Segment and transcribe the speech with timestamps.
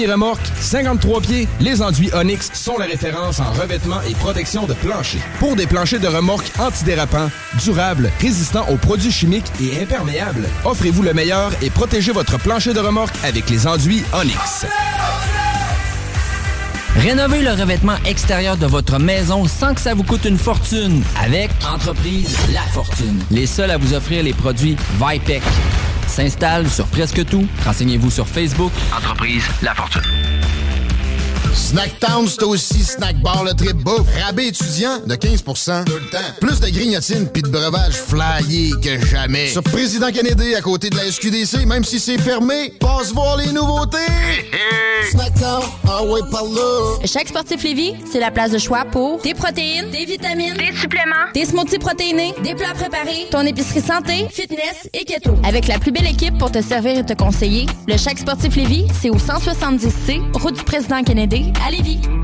[0.00, 4.74] Les remorques, 53 pieds, les enduits Onyx sont la référence en revêtement et protection de
[4.74, 5.20] plancher.
[5.38, 7.30] Pour des planchers de remorque antidérapants,
[7.62, 12.80] durables, résistants aux produits chimiques et imperméables, offrez-vous le meilleur et protégez votre plancher de
[12.80, 14.66] remorque avec les enduits Onyx.
[16.96, 21.50] Rénovez le revêtement extérieur de votre maison sans que ça vous coûte une fortune avec
[21.72, 23.22] Entreprise La Fortune.
[23.30, 25.42] Les seuls à vous offrir les produits Vipec
[26.14, 27.46] s'installe sur presque tout.
[27.64, 28.72] Renseignez-vous sur Facebook.
[28.96, 30.33] Entreprise La Fortune.
[31.54, 34.06] Snacktown, c'est aussi Snack Bar, le trip bouffe.
[34.24, 36.18] Rabais étudiant de 15% Tout le temps.
[36.40, 39.48] Plus de grignotines puis de breuvages flyés que jamais.
[39.48, 43.52] Sur Président Kennedy, à côté de la SQDC, même si c'est fermé, passe voir les
[43.52, 43.98] nouveautés.
[45.10, 46.98] Snacktown, ah ouais, par là.
[47.04, 51.30] Chaque sportif Lévis, c'est la place de choix pour des protéines, des vitamines, des suppléments,
[51.34, 55.34] des smoothies protéinés, des plats préparés, ton épicerie santé, fitness et keto.
[55.44, 58.86] Avec la plus belle équipe pour te servir et te conseiller, le Chaque sportif Lévis,
[59.00, 62.23] c'est au 170C, route du Président Kennedy, Lévis.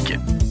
[0.09, 0.50] You.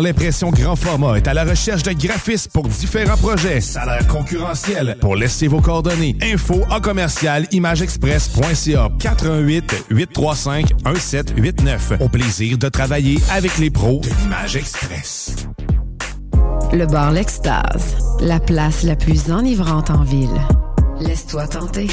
[0.00, 3.60] l'impression grand format, est à la recherche de graphistes pour différents projets.
[3.60, 4.96] Salaire concurrentiel.
[5.00, 6.16] Pour laisser vos coordonnées.
[6.22, 11.92] Info en commercial imageexpress.ca 88 835 1789.
[12.00, 15.34] Au plaisir de travailler avec les pros de l'Image Express.
[16.72, 20.40] Le bar L'Extase, la place la plus enivrante en ville.
[21.00, 21.86] Laisse-toi tenter.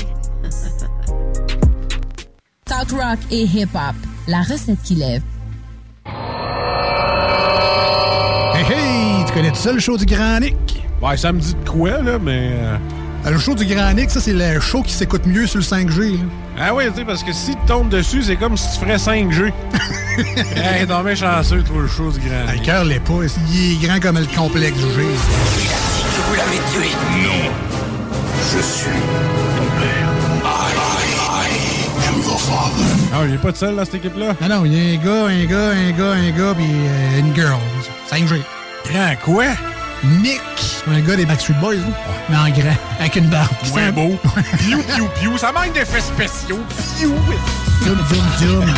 [2.66, 3.96] Talk rock et hip-hop,
[4.28, 5.22] la recette qui lève.
[8.62, 9.26] Hey, hey!
[9.26, 10.84] Tu connais tout ça, le show du Grand Nick?
[11.02, 12.52] Ouais, ça me dit de quoi, là, mais...
[12.54, 12.78] euh,
[13.32, 16.12] Le show du Grand Nick, ça, c'est le show qui s'écoute mieux sur le 5G.
[16.14, 16.18] là.
[16.60, 18.98] Ah oui, tu sais, parce que si tu tombes dessus, c'est comme si tu ferais
[18.98, 19.52] 5G.
[20.56, 22.52] hey, non, mais chanceux, toi, le show du grand.
[22.54, 23.14] Le cœur l'est pas.
[23.52, 24.88] Il est grand comme le complexe du G.
[24.98, 26.92] Que vous l'avez tué.
[27.24, 27.52] Non.
[28.54, 28.86] Je suis
[29.58, 30.10] ton père.
[33.14, 34.36] Ah, il est pas de seul dans cette équipe-là?
[34.42, 37.20] Non, non, il y a un gars, un gars, un gars, un gars, puis euh,
[37.20, 37.60] une girl.
[38.10, 38.42] 5G.
[38.90, 39.46] Grand quoi?
[40.04, 40.42] Nick.
[40.92, 41.82] Un gars des Backstreet Boys, là.
[42.30, 43.50] Mais en grand, avec une barbe.
[43.76, 44.18] Ouais, beau.
[44.58, 45.38] Piou, piou, piou.
[45.38, 46.60] Ça manque d'effets spéciaux.
[46.98, 47.14] Piou.
[47.84, 48.66] Zoom, zoom, zoom.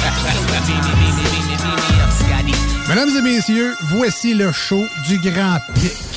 [2.89, 6.12] Mesdames et messieurs, voici le show du Grand Pic.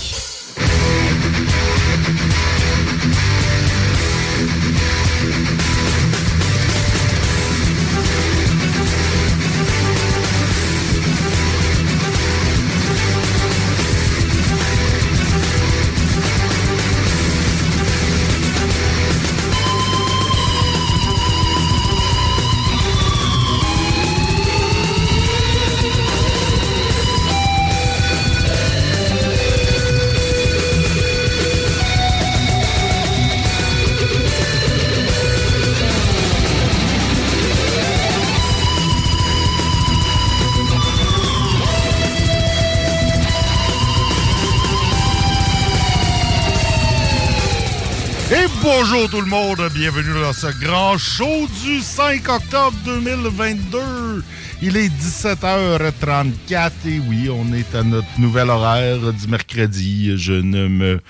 [48.88, 54.22] Bonjour tout le monde, bienvenue dans ce grand show du 5 octobre 2022.
[54.62, 60.16] Il est 17h34 et oui, on est à notre nouvel horaire du mercredi.
[60.16, 61.00] Je ne me,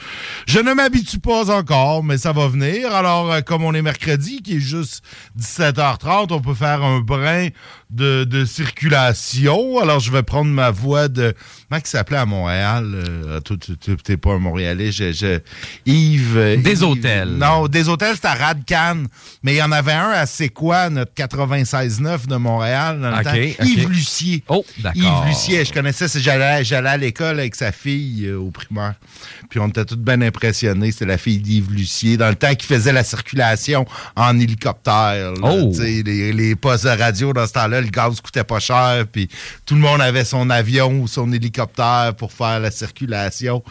[0.46, 2.94] je ne m'habitue pas encore, mais ça va venir.
[2.94, 5.04] Alors, euh, comme on est mercredi, qui est juste
[5.38, 7.48] 17h30, on peut faire un brin
[7.90, 9.78] de, de circulation.
[9.78, 11.34] Alors, je vais prendre ma voix de...
[11.68, 12.84] Comment il s'appelait à Montréal?
[12.94, 13.40] Euh,
[14.08, 14.92] n'es pas un Montréalais.
[14.92, 15.40] Je, je-
[15.84, 16.36] Yves...
[16.36, 17.28] euh, Des Yves- hôtels.
[17.30, 19.04] Non, des hôtels, c'était à Radcan.
[19.42, 23.24] Mais il y en avait un à C'est quoi, notre 96.9 de Montréal, dans le
[23.24, 23.64] temps?
[23.64, 24.42] Yves Lucier.
[24.48, 25.02] Oh, d'accord.
[25.24, 28.94] Yves Lucier, je connaissais, j'allais j'allais à l'école avec sa fille euh, au primaire.
[29.50, 30.92] Puis on était tous bien impressionnés.
[30.92, 33.86] C'était la fille d'Yves Lucier, dans le temps qu'il faisait la circulation
[34.16, 35.32] en hélicoptère.
[35.32, 35.40] là.
[35.42, 35.72] Oh.
[35.78, 39.28] Les, les postes de radio dans ce temps-là le gaz coûtait pas cher, puis
[39.64, 43.62] tout le monde avait son avion ou son hélicoptère pour faire la circulation.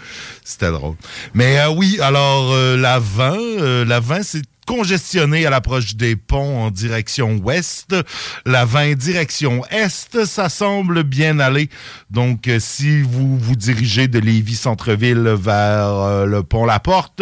[0.43, 0.95] C'était drôle.
[1.33, 6.15] Mais euh, oui, alors euh, la 20, euh, la 20, c'est congestionné à l'approche des
[6.15, 7.95] ponts en direction ouest.
[8.45, 11.69] La 20 direction est, ça semble bien aller.
[12.09, 17.21] Donc, euh, si vous vous dirigez de Lévis centre-ville vers euh, le pont La Porte,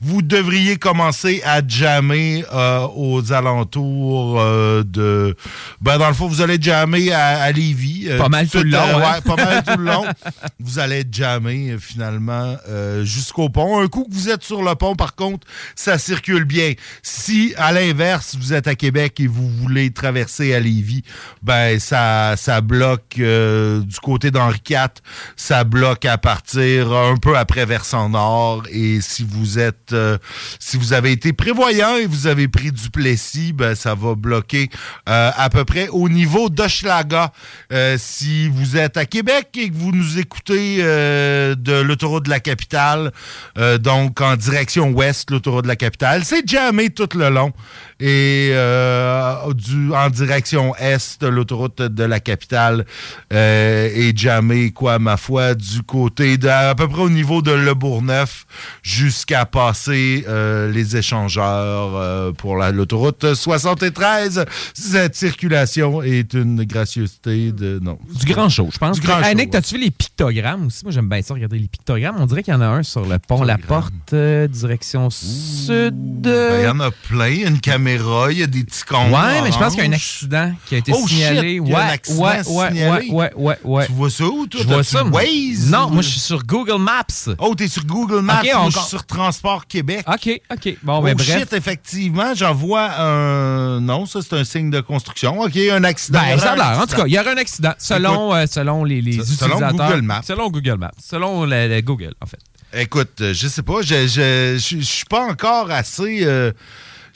[0.00, 5.36] vous devriez commencer à jammer euh, aux alentours euh, de...
[5.80, 8.08] Ben, dans le fond, vous allez jammer à, à Lévis.
[8.18, 9.14] Pas mal tout le long, hein?
[9.14, 10.04] ouais, pas mal tout le long.
[10.60, 13.80] Vous allez jammer finalement euh, jusqu'au pont.
[13.80, 16.74] Un coup que vous êtes sur le pont, par contre, ça circule bien.
[17.02, 21.02] Si, à l'inverse, vous êtes à Québec et vous voulez traverser à Lévis,
[21.42, 24.88] ben ça, ça bloque euh, du côté d'Henri IV,
[25.36, 28.62] ça bloque à partir un peu après Versant Nord.
[28.70, 30.18] Et si vous êtes, euh,
[30.58, 34.68] si vous avez été prévoyant et vous avez pris du Plessis, ben ça va bloquer
[35.08, 37.32] euh, à peu près au niveau d'Hochelaga.
[37.72, 42.30] Euh, si vous êtes à Québec et que vous nous écoutez euh, de l'autoroute de
[42.30, 43.12] la capitale,
[43.58, 46.44] euh, donc en direction ouest, l'autoroute de la capitale, c'est
[46.90, 47.52] tout le long.
[48.00, 52.86] Et euh, du, en direction est, l'autoroute de la capitale
[53.32, 57.50] euh, est jamais, quoi, ma foi, du côté de, à peu près au niveau de
[57.52, 58.46] Le Bourgneuf
[58.82, 64.44] jusqu'à passer euh, les échangeurs euh, pour la- l'autoroute 73.
[64.74, 67.78] Cette circulation est une gracieuseté de...
[67.82, 67.98] Non.
[68.18, 68.98] Du grand show, je pense.
[68.98, 70.84] Du grand show, Nick, t'as-tu vu les pictogrammes aussi?
[70.84, 72.16] Moi, j'aime bien ça, regarder les pictogrammes.
[72.18, 75.94] On dirait qu'il y en a un sur le pont La Porte, direction sud.
[76.22, 77.46] Ben, Il y en a plein.
[77.46, 77.89] Une caméra,
[78.30, 79.10] il y a des petits cons.
[79.10, 81.52] Ouais, mais je pense qu'il y a un accident qui a été Oh, shit, signalé.
[81.54, 83.08] il y a un ouais, accident ouais, ouais, signalé.
[83.10, 83.86] ouais, ouais, ouais, ouais.
[83.86, 84.60] Tu vois ça où, toi?
[84.62, 85.04] Je vois ça.
[85.04, 85.70] Waze?
[85.70, 87.04] Non, moi, je suis sur Google Maps.
[87.38, 88.42] Oh, t'es sur Google Maps.
[88.42, 90.04] Moi, on- je suis sur Transport Québec.
[90.06, 90.76] OK, OK.
[90.82, 91.38] Bon, oh, ben bref.
[91.38, 93.80] shit, effectivement, j'en vois un...
[93.80, 95.40] Non, ça, c'est un signe de construction.
[95.40, 96.20] OK, un accident.
[96.20, 96.82] Ben, ça a.
[96.82, 99.56] En tout cas, il y aurait un accident selon, euh, selon les, les Se- selon
[99.56, 99.88] utilisateurs.
[99.90, 100.22] Google Maps.
[100.24, 100.90] Selon Google Maps.
[101.02, 102.38] Selon le, le Google, en fait.
[102.72, 106.52] Écoute, euh, je sais pas, je je je je suis pas encore assez euh,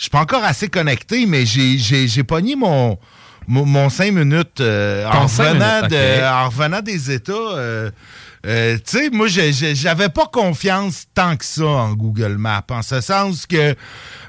[0.05, 2.99] suis pas encore assez connecté, mais j'ai j'ai j'ai pogné mon
[3.47, 6.33] mon, mon cinq minutes euh, en cinq revenant minutes, de ok.
[6.33, 7.33] en revenant des États.
[7.33, 7.91] euh,
[8.47, 13.01] euh, tu sais, moi, j'avais pas confiance tant que ça en Google Maps, en ce
[13.01, 13.75] sens que,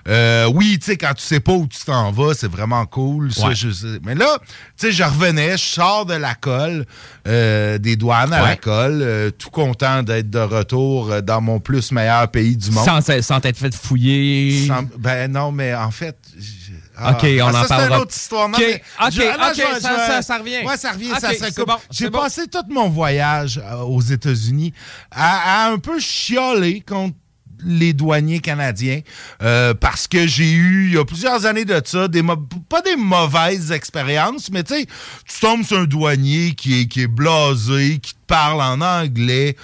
[0.08, 3.34] euh, oui, tu sais, quand tu sais pas où tu t'en vas, c'est vraiment cool.
[3.34, 3.56] ça, Ouais.
[3.56, 4.00] je sais.
[4.04, 6.86] Mais là, tu sais, je revenais, je sors de la colle,
[7.28, 11.60] euh, des douanes à la colle, euh, tout content d'être de retour euh, dans mon
[11.60, 12.86] plus meilleur pays du monde.
[12.86, 14.68] Sans, sans t'être fait fouiller.
[14.68, 16.16] Sans- ben non, mais en fait.
[16.98, 18.50] ah, OK, on ah, en ça, C'est une autre histoire.
[18.50, 19.12] Non, OK, mais je- ah, je
[20.22, 20.66] ça- revient.
[20.66, 21.30] Ouais, ça revient, ça
[21.66, 22.20] bon, J'ai c'est bon.
[22.20, 24.72] passé tout mon voyage aux États-Unis
[25.12, 27.16] à, à un peu chialer contre
[27.64, 29.02] les douaniers canadiens
[29.42, 32.08] euh, parce que j'ai eu, il y a plusieurs années de ça,
[32.70, 37.08] pas des mauvaises expériences, mais tu sais, tu tombes sur un douanier qui est, qui
[37.08, 39.56] blasé, qui te parle en anglais,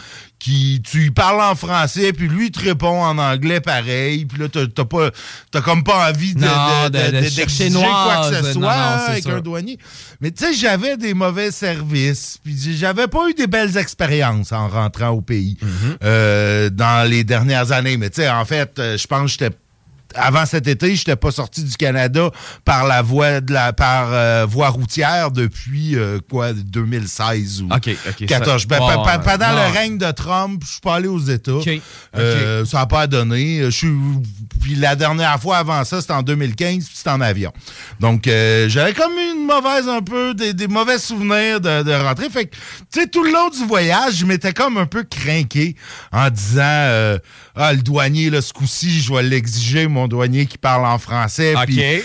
[0.43, 4.39] qui tu lui parles en français, puis lui il te répond en anglais pareil, puis
[4.41, 5.11] là t'as pas
[5.51, 6.47] t'as comme pas envie de, Non,
[6.85, 8.51] de, de- de- de d'exiger chercher quoi que ce noise.
[8.53, 9.35] soit Non, non, hein, c'est avec sûr.
[9.35, 9.77] un douanier.
[10.19, 14.67] Mais tu sais, j'avais des mauvais services, puis j'avais pas eu des belles expériences en
[14.67, 15.97] rentrant au pays Mm-hmm.
[16.03, 17.97] euh, dans les dernières années.
[17.97, 19.55] Mais tu sais, en fait, euh, je pense que j'étais
[20.15, 22.29] avant cet été, je n'étais pas sorti du Canada
[22.65, 27.89] par la voie de la par euh, voie routière depuis euh, quoi 2016 ou OK,
[28.09, 28.61] OK, 14.
[28.61, 31.51] ça- Ben, pa- pa- pendant le règne de Trump, je suis pas allé aux États.
[32.17, 33.63] Euh, ça n'a pas donné.
[33.65, 33.91] Je suis
[34.61, 37.51] puis la dernière fois avant ça, c'était en 2015, puis c'était en avion.
[37.99, 42.29] Donc j'avais comme une mauvaise un peu des, des mauvais souvenirs de, de rentrer.
[42.29, 42.55] Fait que
[42.91, 45.75] tu sais tout le long du voyage, je m'étais comme un peu craqué
[46.11, 47.17] en disant
[47.55, 51.53] ah le douanier là ce coup-ci, je vais l'exiger mon douanier qui parle en français
[51.55, 51.61] OK,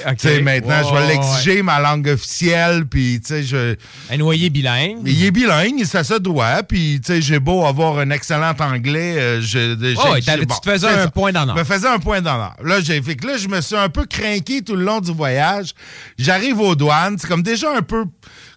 [0.09, 0.15] OK.
[0.19, 3.77] sais maintenant je vais ouais, l'exiger ma langue officielle puis tu sais je
[4.11, 4.99] Un noyer bilingue.
[5.05, 6.63] il est bilingue, ça se doit.
[6.63, 9.17] Puis, tu sais, j'ai beau avoir un excellent anglais.
[9.19, 11.11] euh, je, Oh, tu te faisais un ça.
[11.11, 11.57] point d'honneur.
[11.57, 12.55] Je me faisais un point d'honneur.
[12.63, 15.13] Là, j'ai fait que là, je me suis un peu craqué tout le long du
[15.13, 15.73] voyage.
[16.19, 17.17] J'arrive aux douanes.
[17.19, 18.05] C'est comme déjà un peu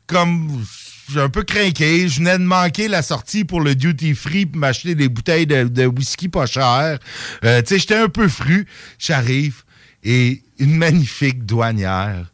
[0.07, 0.63] comme.
[1.11, 2.07] J'ai un peu craqué.
[2.07, 5.85] Je venais de manquer la sortie pour le duty free pour m'acheter des bouteilles de,
[5.85, 6.99] whisky pas cher.
[7.43, 8.67] Euh, tu sais, j'étais un peu fru.
[8.99, 9.63] J'arrive
[10.03, 12.31] et une magnifique douanière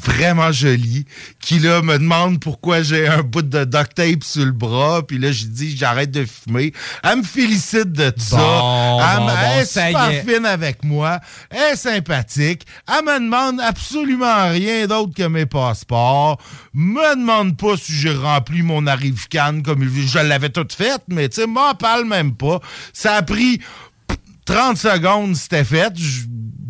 [0.00, 1.04] vraiment jolie,
[1.40, 5.18] qui là me demande pourquoi j'ai un bout de duct tape sur le bras, puis
[5.18, 6.72] là je dis j'arrête de fumer.
[7.04, 8.36] Elle me félicite de Bon, ça.
[8.38, 10.24] Elle, bon, me- bon, elle est ça super est.
[10.26, 11.20] fine avec moi,
[11.50, 12.66] elle est sympathique.
[12.88, 16.38] Elle me demande absolument rien d'autre que mes passeports.
[16.74, 21.28] Me demande pas si j'ai rempli mon arrivcan comme il- je l'avais toute faite, mais
[21.28, 22.60] tu sais, m'en parle même pas.
[22.94, 23.60] Ça a pris
[24.44, 25.92] 30 secondes, c'était fait.
[25.96, 26.22] Je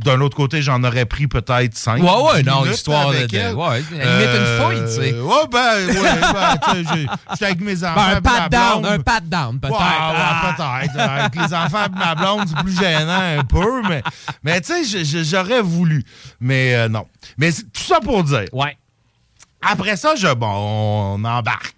[0.04, 2.02] d'un autre côté, j'en aurais pris peut-être cinq.
[2.02, 3.16] Ouais, ouais, non, minutes l'histoire de.
[3.16, 3.54] elle.
[3.54, 5.20] ouais, la limite une fouille, tu sais.
[5.20, 7.94] Ouais, ben, ouais, ben, tu sais, j'ai- j'étais avec mes enfants.
[7.94, 9.72] Ben, un pat down, un pat down, peut-être.
[9.74, 10.54] Ouais, ouais, Ah.
[10.56, 10.98] peut-être.
[10.98, 14.02] Avec les enfants et ma blonde, c'est plus gênant un peu, mais,
[14.42, 16.04] mais tu sais, j'aurais voulu.
[16.40, 17.06] Mais euh, non.
[17.38, 18.44] Mais c'est tout ça pour dire.
[18.52, 18.76] Ouais.
[19.62, 20.46] Après ça, je, bon,
[21.18, 21.76] on embarque.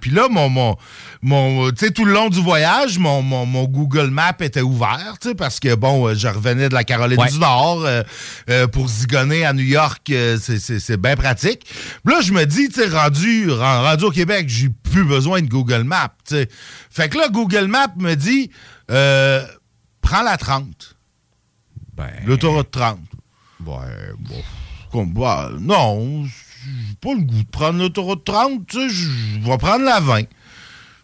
[0.00, 0.76] Puis là, mon, mon,
[1.20, 5.74] mon, tout le long du voyage, mon, mon, mon Google Maps était ouvert, parce que,
[5.74, 7.30] bon, euh, je revenais de la Caroline Ouais.
[7.30, 8.02] du Nord euh,
[8.50, 11.64] euh, pour zigonner à New York, euh, c'est- bien pratique.
[12.04, 15.48] Puis là, je me dis, tu rendu, ren- rendu au Québec, j'ai plus besoin de
[15.48, 16.48] Google Maps, tu sais.
[16.90, 18.50] Fait que là, Google Maps me dit,
[18.92, 19.44] euh,
[20.00, 20.96] prends la 30.
[21.96, 22.10] Ben.
[22.26, 23.00] L'autoroute 30.
[23.66, 23.74] Ouais,
[24.20, 24.42] bon.
[24.92, 26.24] Comme, bah, non,
[27.00, 30.22] pas le goût de prendre l'autoroute 30, tu sais, je vais prendre la 20.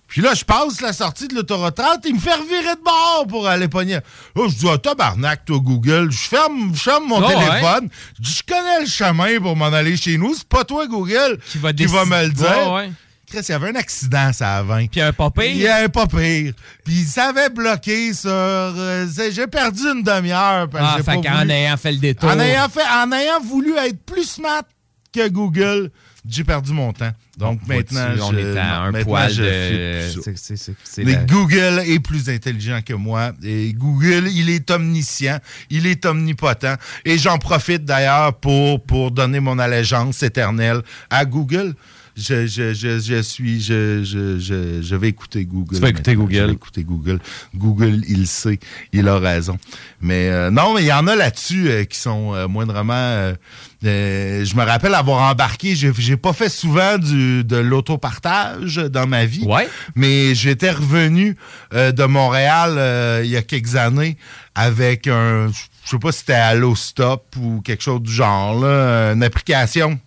[0.08, 3.26] Puis là, je passe la sortie de l'autoroute 30, il me fait revirer de bord
[3.28, 3.94] pour aller pogner.
[3.94, 4.00] Là,
[4.48, 6.10] je dis, ah, tabarnak, toi, Google.
[6.10, 7.34] Je ferme, je ferme mon Oh, ouais.
[7.34, 7.88] téléphone.
[8.18, 10.34] Je dis, je connais le chemin pour m'en aller chez nous.
[10.34, 11.72] C'est pas toi, Google, qui va,
[12.04, 12.72] me le dire.
[12.74, 12.92] Ouais.
[13.26, 14.88] Chris, il y avait un accident, ça à 20.
[14.90, 15.44] Puis un pas pire.
[15.44, 16.52] Il y a un pas pire.
[16.84, 18.28] Puis il s'avait bloqué sur...
[18.28, 20.68] euh, j'ai perdu une demi-heure.
[20.68, 22.28] que Ah, fait qu'en ayant fait le détour.
[22.28, 24.64] en ayant, fait, en ayant voulu être plus smart
[25.12, 25.90] que Google,
[26.28, 27.12] j'ai perdu mon temps.
[27.36, 29.48] Donc maintenant, on je, est à non, un poil je de.
[29.48, 30.20] fais plus ça.
[30.24, 33.32] c'est- c'est- c'est- c'est Mais la- Google est plus intelligent que moi.
[33.42, 35.38] Et Google, il est omniscient,
[35.70, 36.76] il est omnipotent.
[37.04, 41.74] Et j'en profite d'ailleurs pour, pour donner mon allégeance éternelle à Google.
[42.14, 45.76] Je, je, je, je suis, je, je, je, je vais écouter Google.
[45.76, 46.14] Tu vas écouter.
[46.14, 46.34] Google.
[46.34, 47.18] Je vais écouter Google.
[47.56, 48.58] Google, il sait,
[48.92, 49.56] il a raison.
[50.00, 52.92] Mais euh, non, mais il y en a là-dessus euh, qui sont euh, moindrement.
[52.92, 53.34] euh,
[53.82, 55.74] je me rappelle avoir embarqué.
[55.74, 59.44] J'ai, pas fait souvent du, de l'autopartage dans ma vie.
[59.44, 59.68] Ouais.
[59.94, 61.36] Mais j'étais revenu
[61.72, 64.16] de Montréal il y a quelques années
[64.54, 65.48] avec un.
[65.84, 69.98] Je sais pas si c'était Allo Stop ou quelque chose du genre, là, une application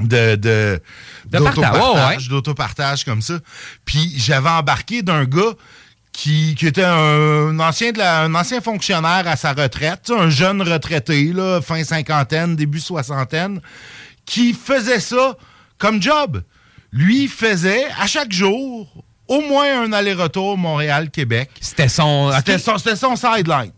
[0.00, 0.80] de, de,
[1.26, 1.38] De
[2.08, 2.16] ouais.
[2.28, 3.38] d'autopartage comme ça.
[3.84, 5.52] Puis j'avais embarqué d'un gars
[6.12, 10.60] qui, qui était un, ancien de la- un ancien fonctionnaire à sa retraite, un jeune
[10.62, 13.60] retraité, là, fin cinquantaine, début soixantaine,
[14.26, 15.36] qui faisait ça
[15.78, 16.42] comme job.
[16.92, 21.50] Lui faisait à chaque jour au moins un aller-retour Montréal-Québec.
[21.60, 22.30] C'était son.
[22.36, 22.60] C'était ok.
[22.60, 23.72] son, c'était son sideline.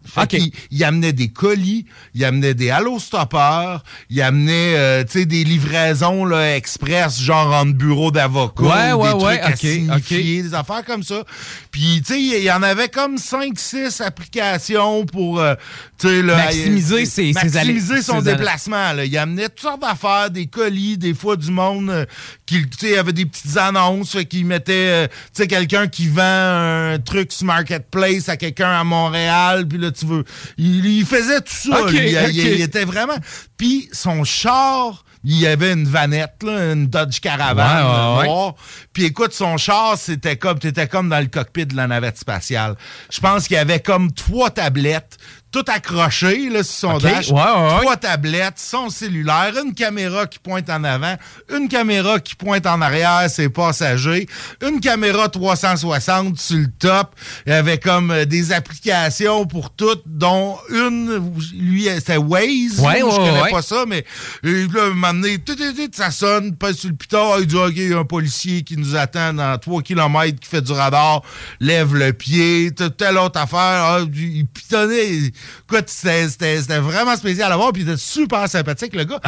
[0.71, 7.21] Il, amenait des colis, il amenait des allo-stoppeurs, il amenait euh, des livraisons là, express,
[7.21, 10.85] genre en bureau d'avocat, Ouais, ou ouais, des ouais, trucs à OK, signifier, des affaires
[10.85, 11.23] comme ça.
[11.71, 15.55] Puis, tu sais, il y en avait comme 5-6 applications pour euh,
[16.03, 18.93] là, Maximiser euh, ses- maximiser son ses déplacement.
[18.93, 19.05] Là.
[19.05, 22.07] Il amenait toutes sortes d'affaires, des colis, des fois du monde
[22.47, 25.47] qui, tu sais, il y avait des petites annonces, fait qu'il mettait, euh, tu sais,
[25.47, 30.25] quelqu'un qui vend un truc sur Marketplace à quelqu'un à Montréal, puis là, tu veux...
[30.59, 32.11] Il, il faisait tout ça, lui.
[32.11, 32.31] Il, ok.
[32.33, 33.17] il- il était vraiment...
[33.57, 35.05] Puis son char...
[35.27, 38.27] Il y avait une vanette, là, une Dodge Caravan Ouais, ouais, ouais.
[38.27, 38.55] noire.
[38.93, 42.77] Puis écoute, son char, c'était comme, t'étais comme dans le cockpit de la navette spatiale.
[43.11, 45.17] Je pense qu'il y avait comme trois tablettes,
[45.55, 47.31] tout accrochées, là, sur son Ok, dash.
[47.31, 47.81] ouais, ouais, ouais.
[47.81, 51.15] Trois tablettes, son cellulaire, une caméra qui pointe en avant,
[51.55, 54.27] une caméra qui pointe en arrière, ses passagers,
[54.67, 57.15] une caméra 360 sur le top.
[57.47, 61.23] Il y avait comme euh, des applications pour toutes, dont une,
[61.57, 62.81] lui, c'était Waze.
[62.81, 64.05] Ouais, je ouais, connais pas ça, mais
[64.45, 67.55] euh, là, m'a amené, tout, tout, tout, ça sonne, pèse sur le piton, il dit,
[67.55, 70.73] OK, il y a un policier qui nous attend dans 3 km, qui fait du
[70.73, 71.23] radar,
[71.61, 75.31] lève le pied, telle autre affaire, ah, il pitonnait.
[75.71, 79.21] Écoute, c'était vraiment spécial à voir, puis il était super sympathique, le gars.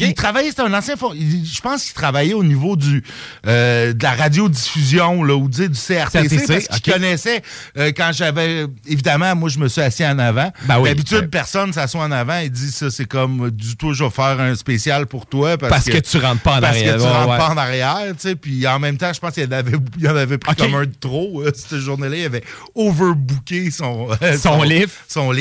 [0.00, 3.02] Il travaillait, c'était un ancien, je pense qu'il travaillait au niveau du
[3.46, 7.42] euh, de la radiodiffusion, là, ou du CRTC, CRTC, parce qu'il connaissait,
[7.78, 10.50] euh, quand j'avais, évidemment, moi, je me suis assis en avant.
[10.66, 10.88] Ben oui.
[10.90, 11.26] D'habitude, Ouais.
[11.28, 14.40] personne s'assoit en avant et dit ça, c'est comme, euh, du tout, je vais faire
[14.40, 15.56] un spécial pour toi.
[15.58, 16.94] Parce, Parce que tu rentres pas en parce arrière.
[16.96, 17.38] que tu Ouais, rentres ouais.
[17.38, 18.36] pas en arrière, tu sais.
[18.36, 20.84] Puis en même temps, je pense qu'il en avait, il en avait pris comme un
[20.86, 21.42] de trop.
[21.42, 24.94] euh, cette journée-là, il avait overbooké son, euh, Son lift.
[25.08, 25.32] Son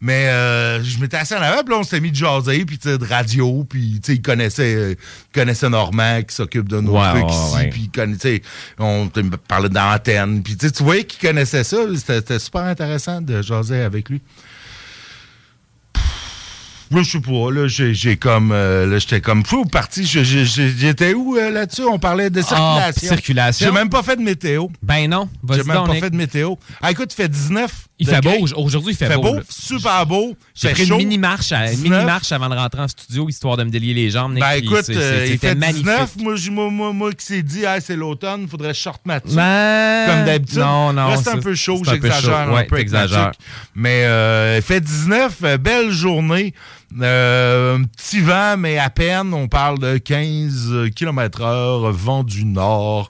[0.00, 2.78] Mais euh, je m'étais assis en avant, puis là, on s'était mis de jaser, puis
[2.78, 4.94] tu de radio, puis tu il connaissait, euh,
[5.34, 7.68] connaissait Normand qui s'occupe de nos Ouais, trucs ouais, ici, ouais.
[7.70, 8.42] puis il connaissait,
[8.78, 9.08] on
[9.48, 13.82] parlait d'antenne, puis tu sais, tu voyais qu'il connaissait ça, c'était super intéressant de jaser
[13.82, 14.20] avec lui.
[16.92, 20.04] Là, je sais pas, là, j'ai comme, euh, là, j'étais comme fou parti.
[20.04, 21.84] J'étais où euh, là-dessus?
[21.84, 22.80] On parlait de circulation.
[22.80, 23.66] Ah, circulation.
[23.66, 24.66] J'ai même pas fait de météo.
[24.82, 25.28] Ben non.
[25.52, 26.02] J'ai même pas Nick.
[26.02, 26.56] fait de météo.
[26.82, 27.70] Ah, écoute, il fait 19.
[28.00, 28.46] Il fait beau.
[28.56, 29.42] Aujourd'hui, il fait beau, là.
[29.48, 30.34] super beau.
[30.54, 30.94] J'ai fait pris chaud.
[30.94, 31.76] une mini-marche 19.
[31.78, 34.38] mini-marche avant de rentrer en studio, histoire de me délier les jambes.
[34.38, 35.84] Ben écoute, euh, il fait c'était magnifique.
[35.84, 36.16] 19.
[36.20, 39.20] Moi, moi, moi, moi qui s'est dit, hey, c'est l'automne, faudrait que je sorte ma
[39.20, 39.34] tuque.
[39.34, 40.58] Ben, Comme d'habitude.
[40.58, 43.38] non, non, Là, c'est un peu chaud, un peu j'exagère un Ouais, peu tuque.
[43.74, 46.54] Mais euh, il fait 19, euh, belle journée.
[47.00, 49.32] Euh, un petit vent, mais à peine.
[49.32, 53.08] On parle de 15 km heure, vent du nord.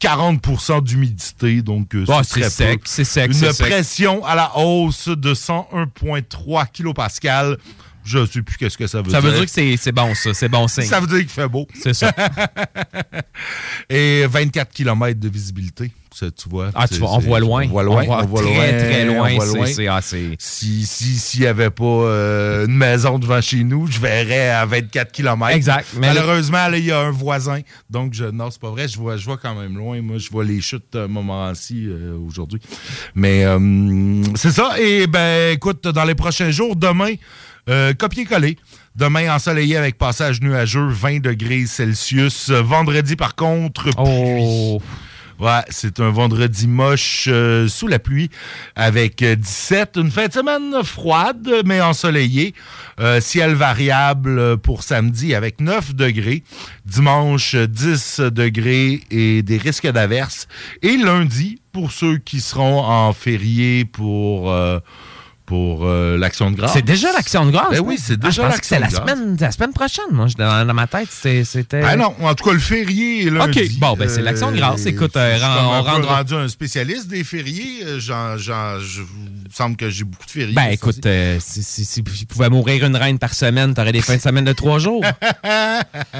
[0.00, 3.66] 40% d'humidité, donc euh, Bon, c'est sec, c'est sec, Une sec.
[3.66, 7.56] pression à la hausse de 101,3 kPa.
[8.06, 9.30] Je sais plus qu'est-ce que ça veut Ça dire.
[9.30, 10.32] veut dire que c'est c'est bon, ça.
[10.32, 10.84] C'est bon signe.
[10.84, 11.66] Ça veut dire qu'il fait beau.
[11.82, 12.12] C'est ça.
[13.90, 15.90] Et 24 km de visibilité.
[16.14, 16.70] Ça, tu vois.
[16.74, 17.64] Ah, tu vois, on voit loin.
[17.66, 18.02] On voit loin.
[18.08, 19.28] On voit très, loin, très loin.
[19.30, 19.66] on voit C'est- loin.
[19.66, 20.00] c'est- ah,
[20.38, 24.64] Si si- s'il n'y avait pas euh, une maison devant chez nous, je verrais à
[24.64, 25.54] 24 km.
[25.54, 25.86] Exact.
[25.98, 27.60] Mais Malheureusement, là, il y a un voisin.
[27.90, 28.88] Donc, je, non, c'est pas vrai.
[28.88, 30.00] Je vois, je vois quand même loin.
[30.00, 32.60] Moi, je vois les chutes à un moment-ci euh, aujourd'hui.
[33.14, 34.80] Mais euh, c'est ça.
[34.80, 37.12] Et ben, écoute, dans les prochains jours, demain,
[37.68, 38.56] euh, copier-coller.
[38.94, 42.50] Demain, ensoleillé avec passage nuageux, 20 degrés Celsius.
[42.50, 44.80] Euh, Vendredi, par contre, Oh.
[45.38, 48.30] Ouais, c'est un vendredi moche euh, sous la pluie
[48.74, 49.98] avec euh, 17.
[50.00, 52.54] Une fin de semaine froide, mais ensoleillée.
[53.00, 56.42] Euh, ciel variable euh, pour samedi avec 9 degrés.
[56.86, 60.48] Dimanche, euh, 10 degrés et des risques d'averses.
[60.80, 64.50] Et lundi, pour ceux qui seront en férié pour...
[64.50, 64.78] euh,
[65.46, 66.72] pour euh, l'action de grâce.
[66.72, 67.70] C'est déjà l'action de grâce.
[67.70, 69.08] Ben oui, c'est Ah, déjà je que l'action la de grâce.
[69.08, 70.04] semaine, la semaine prochaine.
[70.10, 71.82] Moi, je- dans, dans ma tête, c'était.
[71.84, 73.60] Ah non, en tout cas, le férié lundi.
[73.60, 74.84] OK, bon, ben, c'est l'action de grâce.
[74.86, 77.84] Écoute, euh, je ren- comme on rendra- rendu un spécialiste des fériés.
[77.84, 78.52] Euh, J'en, je,
[79.00, 80.54] il me semble que j'ai beaucoup de fériés.
[80.54, 84.02] Ben écoute, euh, si, si, si tu pouvais mourir une reine par semaine, t'aurais des
[84.02, 85.02] fins de semaine de trois jours.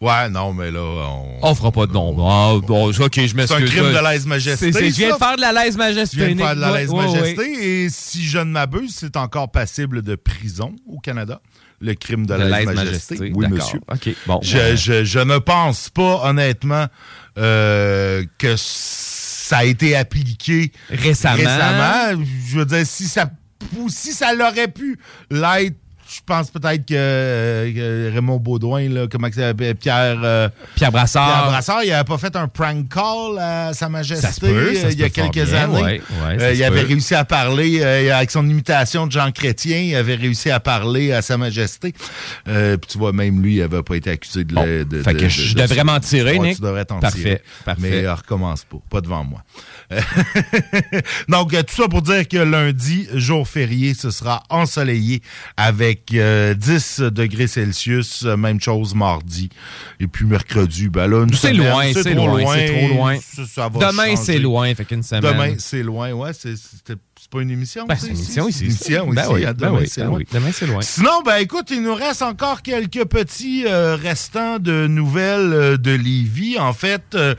[0.00, 1.24] ouais, non, mais là, on...
[1.42, 2.14] On fera pas de nom.
[2.28, 3.44] Ah, bon, ok, je m'excuse.
[3.48, 4.00] C'est un crime là.
[4.02, 6.16] de lèse-majesté, Je viens de faire de la lèse-majesté.
[6.16, 10.02] Tu viens de faire de la lèse-majesté et si je ne m'abuse, c'est encore passible
[10.02, 11.40] de prison au Canada.
[11.80, 13.14] Le crime de De lèse-majesté.
[13.16, 13.80] lèse-majesté, Oui, monsieur.
[14.26, 14.76] Bon, Je, ouais.
[14.76, 16.86] je- je ne pense pas, honnêtement,
[17.38, 21.36] euh, que ça a été appliqué Récemment.
[21.36, 22.24] récemment.
[22.46, 23.30] Je veux dire, si ça,
[23.88, 24.98] si ça l'aurait pu
[25.30, 25.76] l'être,
[26.16, 27.72] je pense peut-être que, euh,
[28.08, 30.20] que Raymond Baudouin, là, comment que s'appelle, Pierre...
[30.22, 31.26] euh, Pierre Brassard.
[31.40, 34.74] Pierre Brassard, il n'avait pas fait un prank call à Sa Majesté Ça se peut,
[34.74, 35.82] ça euh, il y a quelques bien, années.
[35.82, 36.88] ouais, ouais, ça se il avait peut.
[36.88, 41.20] réussi à parler, avec son imitation de Jean Chrétien, il avait réussi à parler à
[41.22, 41.92] Sa Majesté.
[42.44, 42.54] Puis
[42.88, 44.54] tu vois, même lui, il n'avait pas été accusé de...
[44.54, 46.56] Bon, le- de- fait de- que de- je de devrais m'en tirer, Ouais, Nick.
[46.56, 47.42] Tu devrais t'en Parfait, tirer.
[47.64, 47.80] parfait.
[48.02, 49.42] Mais recommence pas, pas devant moi.
[51.28, 55.22] Donc, tout ça pour dire que lundi, jour férié, ce sera ensoleillé
[55.56, 58.24] avec euh, 10 degrés Celsius.
[58.24, 59.48] Euh, Même chose mardi.
[60.00, 63.18] Et puis mercredi, ben là, une C'est semaine, loin, c'est trop loin, c'est trop loin.
[63.20, 65.22] Ça, ça va Demain, c'est loin, fait qu'une semaine.
[65.32, 66.12] Demain, c'est loin.
[66.12, 66.54] Ouais, c'est
[67.30, 67.86] pas une émission.
[67.86, 68.64] Ben, c'est une émission ici.
[68.64, 69.32] Émission Ben ici.
[69.32, 70.18] oui, hein, ben Demain, oui, c'est ben loin.
[70.18, 70.26] oui.
[70.32, 70.82] Demain, c'est loin.
[70.82, 75.92] Sinon, ben écoute, il nous reste encore quelques petits euh, restants de nouvelles euh, de
[75.92, 76.58] Lévis.
[76.58, 77.34] En fait, euh,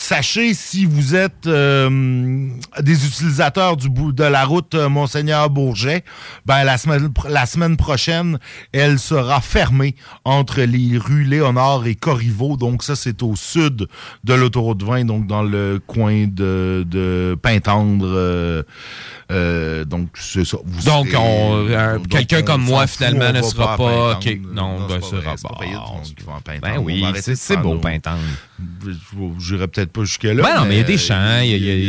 [0.00, 2.48] sachez si vous êtes euh,
[2.80, 6.04] des utilisateurs du bout de la route euh, Monseigneur Bourget,
[6.46, 8.38] ben la semaine pr- la semaine prochaine,
[8.72, 12.56] elle sera fermée entre les rues Léonard et Corriveau.
[12.56, 13.88] Donc ça, c'est au sud
[14.24, 18.06] de l'autoroute 20, donc dans le coin de, de Pintendre.
[18.06, 18.62] euh,
[19.30, 20.56] euh, donc c'est ça.
[20.64, 21.08] Vous Donc,
[22.08, 25.48] quelqu'un comme moi, finalement, ne sera pas- ok, non, ben, c'est ça pas vrai, sera
[25.48, 25.72] pas payé.
[26.62, 27.00] Ben oui,
[27.36, 28.18] c'est beau, Pintendre.
[29.38, 30.42] Je n'irai peut-être pas jusque-là.
[30.42, 31.84] Ben non, mais il y a des champs, il y a- les-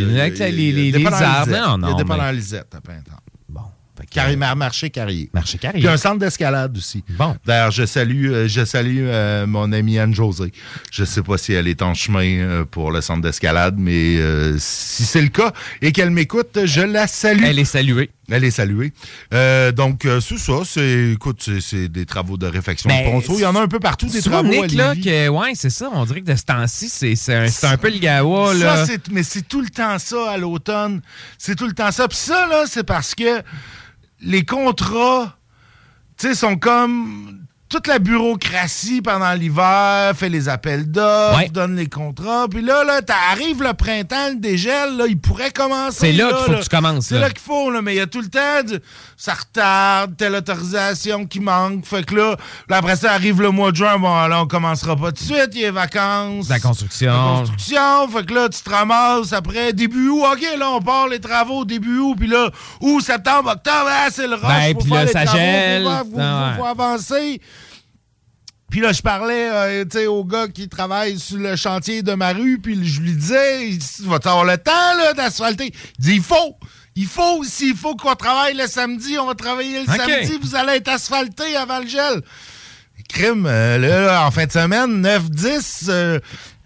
[1.23, 1.51] arbres.
[1.51, 3.21] Non, non, Il y a dépendant Lisette à Pintendre.
[3.49, 3.61] Bon.
[4.09, 5.29] Carré, marché carrier.
[5.33, 5.79] Marché carrier.
[5.79, 7.03] Puis un centre d'escalade aussi.
[7.09, 7.35] Bon.
[7.45, 10.51] D'ailleurs, je salue, euh, je salue euh, mon amie Anne-Josée.
[10.91, 14.55] Je sais pas si elle est en chemin euh, pour le centre d'escalade, mais euh,
[14.57, 17.43] si c'est le cas et qu'elle m'écoute, je la salue.
[17.45, 18.09] Elle est saluée.
[18.31, 18.93] Elle est saluée.
[19.33, 20.61] Euh, donc, euh, c'est ça.
[20.65, 23.33] C'est, écoute, c'est, des travaux de réfection Ben, de ponceau.
[23.37, 25.05] Il y en a un peu partout, des travaux à Nick, là, Lévis.
[25.05, 25.89] que, ouais, c'est ça.
[25.93, 28.85] On dirait que de ce temps-ci, c'est c'est un, c'est un peu le gawa, là.
[28.85, 31.01] Ça, mais c'est tout le temps ça à l'automne.
[31.37, 32.07] C'est tout le temps ça.
[32.07, 33.41] Puis ça, là, c'est parce que
[34.21, 35.37] les contrats,
[36.17, 37.40] tu sais, sont comme
[37.71, 41.47] toute la bureaucratie pendant l'hiver, fait les appels d'offres, Ouais.
[41.49, 42.47] donne les contrats.
[42.51, 45.97] Puis là, là, t'arrives le printemps, le dégel, là, il pourrait commencer.
[46.07, 46.57] C'est là qu'il faut là.
[46.59, 47.29] que tu commences, C'est là.
[47.29, 48.79] qu'il faut, là, mais il y a tout le temps, du-
[49.15, 51.85] ça retarde, telle autorisation qui manque.
[51.85, 52.35] Fait que là,
[52.69, 55.33] là, après ça arrive le mois de juin, bon, là, on commencera pas tout de
[55.33, 56.49] suite, il y a les vacances.
[56.49, 57.11] La construction.
[57.13, 60.23] La construction, fait que là, tu te ramasses après début août.
[60.33, 62.49] OK, là, on part les travaux début août, puis là,
[62.81, 64.41] août, septembre, octobre, ah, c'est le rush.
[64.41, 65.83] Ben, faut puis faire là, les ça travaux, gèle.
[65.83, 66.57] Faut, Ah, faut- ouais.
[66.57, 67.41] faut avancer.
[68.71, 72.13] Puis là, je parlais euh, tu sais, au gars qui travaille sur le chantier de
[72.13, 75.71] ma rue, puis je lui disais, il vas-tu avoir le temps là, d'asphalter?
[75.99, 76.55] Il dit, il faut.
[76.95, 80.73] Il faut, s'il faut qu'on travaille le samedi, on va travailler le samedi, vous allez
[80.77, 82.21] être asphalté avant le gel.
[83.09, 86.19] Crime, euh, là, en fin de semaine, 9-10, euh,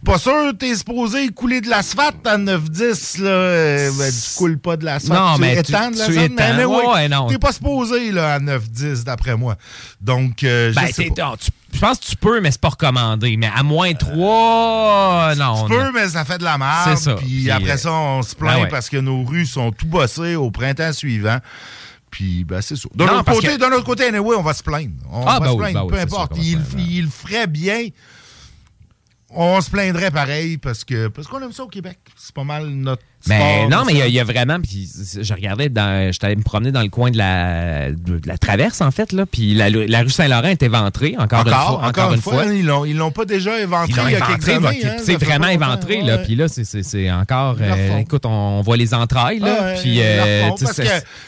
[0.03, 3.29] pas sûr t'es supposé couler de l'asphalte à 9-10, là.
[3.29, 5.19] euh, ben, tu coules pas de l'asphalte.
[5.19, 6.31] Non, tu mais tu- de l'asphalte.
[6.37, 7.27] mais Ouais, non.
[7.27, 9.57] T'es pas supposé, là, à 9-10, d'après moi.
[10.01, 11.29] Donc, euh, je Ben, sais t'es- pas.
[11.29, 13.37] non, tu- je pense que tu peux, mais c'est pas recommandé.
[13.37, 15.63] Mais à moins 3, non.
[15.67, 16.89] Tu peux, mais ça fait de la merde.
[16.89, 17.15] C'est ça.
[17.15, 18.69] Puis Puis, après euh, ça, on se plaint ben ouais.
[18.69, 21.37] parce que nos rues sont tout bossées au printemps suivant.
[22.09, 22.87] Puis, ben, c'est ça.
[22.95, 24.93] D'un autre côté, que- d'un autre côté, anyway, on va se plaindre.
[25.11, 26.31] On Ah, va ben se oui, plaindre, ben peu importe.
[26.37, 26.87] Il, plaindre.
[26.89, 27.87] il ferait bien.
[29.37, 31.97] On se plaindrait pareil parce que parce qu'on aime ça au Québec.
[32.15, 34.61] C'est pas mal notre Mais sport, non, mais il y a- y, vraiment.
[34.61, 34.89] Puis
[35.21, 38.79] je regardais, dans, j'étais allé me promener dans le coin de la, de la traverse,
[38.79, 39.25] en fait, là.
[39.25, 41.87] Puis la, la rue Saint-Laurent était éventrée, encore, une Encore, fois.
[41.89, 44.21] encore une fois, ils l'ont, ils l'ont pas déjà éventré Ils l'ont il y a
[44.21, 44.79] quelques éventré, années.
[44.81, 46.19] va- hein, c'est fait vraiment éventré, là.
[46.19, 47.57] Puis là, c'est- encore.
[47.59, 49.57] Euh, écoute, on, on voit les entrailles, là.
[49.59, 50.83] Ah puis, euh, parce, que,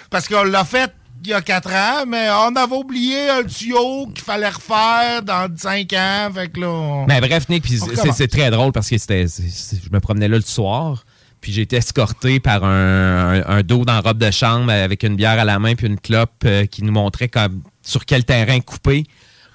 [0.10, 0.92] parce qu'on l'a fait
[1.24, 5.48] il y a 4 ans, mais on avait oublié un tuyau qu'il fallait refaire dans
[5.56, 6.30] 5 ans.
[6.34, 10.00] Fait que là, on- Mais bref, Nick, c'est- très drôle parce que c'était, je me
[10.00, 11.06] promenais là le soir,
[11.42, 15.16] puis j'ai été escorté par un, un, un dos dans robe de chambre avec une
[15.16, 18.60] bière à la main puis une clope euh, qui nous montrait comme, sur quel terrain
[18.60, 19.04] couper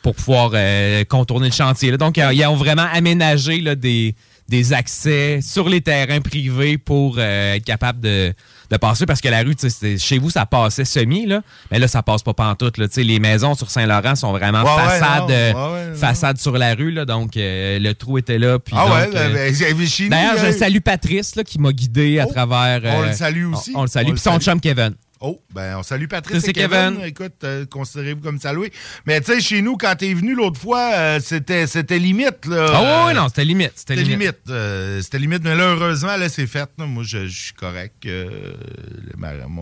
[0.03, 1.91] pour pouvoir euh, contourner le chantier.
[1.93, 1.97] là.
[1.97, 4.15] Donc, ils ont vraiment aménagé là, des,
[4.49, 8.35] des accès sur les terrains privés pour euh, être capable de,
[8.73, 9.55] de passer parce que la rue,
[9.99, 12.79] chez vous, ça passait semi, là, mais là, ça passe pas pantoute.
[12.79, 12.87] Là.
[12.97, 16.57] Les maisons sur Saint-Laurent sont vraiment Ouais, ouais, façade, non, euh, ouais, ouais, façade sur
[16.57, 18.59] la rue, là, donc euh, le trou était là.
[18.59, 22.19] Puis Ah donc, ouais, euh, ben, nous, D'ailleurs, je salue Patrice là, qui m'a guidé
[22.19, 22.81] à travers.
[22.85, 23.73] on le salue aussi.
[23.75, 24.07] On, on le salue.
[24.07, 24.43] On Puis le son salue.
[24.43, 24.95] chum Kevin.
[25.25, 26.95] Oh, ben on salue Patrice et Kevin.
[26.97, 27.05] Kevin.
[27.05, 28.73] Écoute, euh, considérez-vous comme salué.
[29.07, 32.45] Mais tu sais, chez nous, quand t'es venu l'autre fois, euh, c'était, c'était limite.
[32.47, 33.71] Là, Ah ouais, Euh, non, c'était limite.
[33.77, 34.19] C'était limite.
[34.19, 34.37] limite.
[34.51, 36.69] euh, c'était limite, mais là, heureusement, là, c'est fait.
[36.77, 36.87] là.
[36.87, 38.05] Moi, je, je suis correct.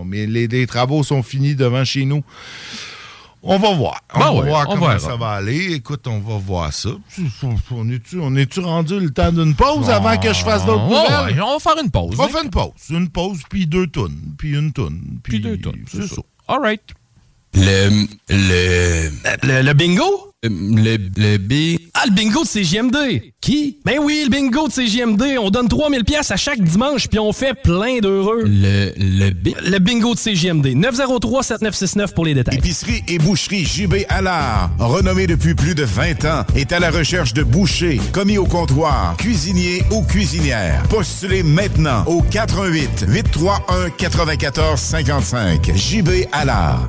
[0.07, 2.25] mais les, les travaux sont finis devant chez nous.
[3.42, 4.00] On va voir.
[4.14, 4.98] On Ben va ouais, voir on comment verra.
[4.98, 5.72] ça va aller.
[5.72, 6.90] Écoute, on va voir ça.
[7.70, 11.37] On est-tu, on rendu le temps d'une pause avant que je fasse d'autres nouvelles?
[11.37, 12.16] ouais, on va faire une pause.
[12.18, 12.29] On hein.
[12.29, 12.72] fait une pause.
[12.90, 15.00] Une pause, puis deux tonnes, puis une tonne.
[15.22, 16.20] Puis, deux tonnes, C'est ça.
[16.48, 16.83] All right.
[17.55, 18.07] Le.
[18.29, 19.11] Le.
[19.42, 20.29] Le, le bingo?
[20.42, 20.96] Le.
[21.18, 21.79] Le B.
[21.92, 23.33] Ah, le bingo de CJMD!
[23.42, 23.76] Qui?
[23.85, 25.38] Ben oui, le bingo de CJMD.
[25.38, 28.44] On donne 3000 pièces à chaque dimanche, puis on fait plein d'heureux.
[28.46, 28.90] Le.
[28.96, 29.48] Le B.
[29.62, 30.68] Le bingo de CJMD.
[30.83, 32.57] 903-7969 pour les détails.
[32.57, 37.35] Épicerie et boucherie JB Allard, renommée depuis plus de 20 ans, est à la recherche
[37.35, 40.83] de bouchers, commis au comptoir, cuisiniers ou cuisinières.
[40.88, 45.76] Postulez maintenant au 88 831 94 55.
[45.76, 46.88] JB Allard.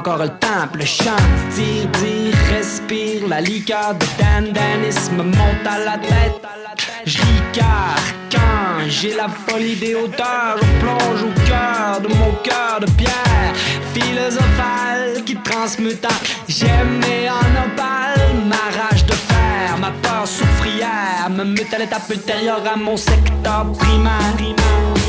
[0.00, 0.30] Encore le
[0.72, 5.98] puis le chant, dire, dire, respire, la liqueur de Dan Danis me monte à la
[5.98, 6.40] tête.
[7.04, 7.18] Je
[8.30, 13.52] quand j'ai la folie des hauteurs, je plonge au cœur de mon cœur de pierre
[13.92, 16.08] philosophale qui transmuta.
[16.48, 19.76] J'aimais en opale ma rage de fer.
[20.60, 21.28] prière.
[21.28, 24.99] Me mute à l'étape ultérieure à mon secteur primaire.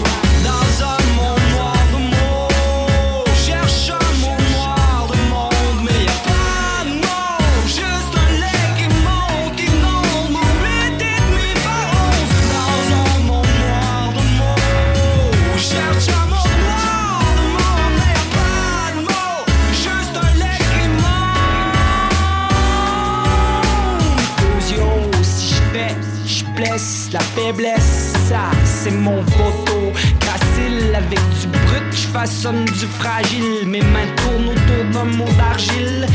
[29.02, 29.92] Mon photo.
[30.20, 33.68] Gracile avec du brut, je façonne du fragile.
[33.68, 36.06] Mes mains tournent autour d'un mot d'argile.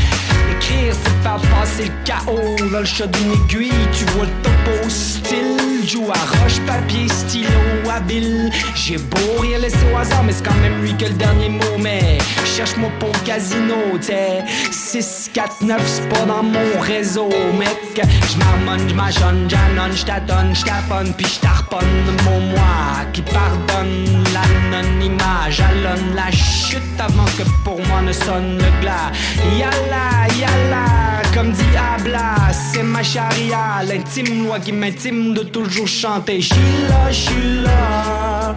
[0.51, 3.71] Écrire, c'est faire passer le chaos dans le d'une aiguille.
[3.93, 5.57] Tu vois le topo style.
[5.85, 7.49] Joue à roche, papier, stylo,
[7.89, 8.51] habile.
[8.75, 11.77] J'ai beau rien laisser au hasard, mais c'est quand même lui que le dernier mot.
[11.79, 14.43] Mais cherche-moi pour casino, t'sais.
[14.87, 17.27] 6, 4, 9, c'est pas dans mon réseau,
[17.59, 18.07] mec.
[18.31, 25.49] J'marmonne, j'machonne, j'annonne, j'tâtonne, j'taponne, puis j'tarponne mon moi qui pardonne l'anonymat.
[25.49, 29.11] Jalonne la chute avant que pour moi ne sonne le glas.
[29.57, 33.83] Yalla, yalla, comme dit Abla, c'est ma charia.
[33.85, 36.39] L'intime loi qui m'intime de toujours chanter.
[36.39, 38.55] J'suis là, j'suis là.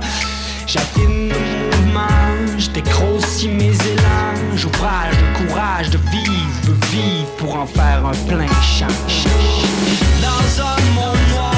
[0.65, 1.39] J'affine le
[1.77, 2.20] mouvement,
[2.69, 4.57] dégrossis mes élans.
[4.57, 8.87] J'ouvrage de courage de vivre, vivre pour en faire un plein champ.
[10.21, 11.50] Dans un monde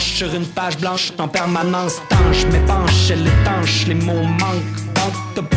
[0.00, 5.40] sur une page blanche en permanence tanche, m'épanche, elle étanche, les mots manquent, manque de
[5.42, 5.56] peau,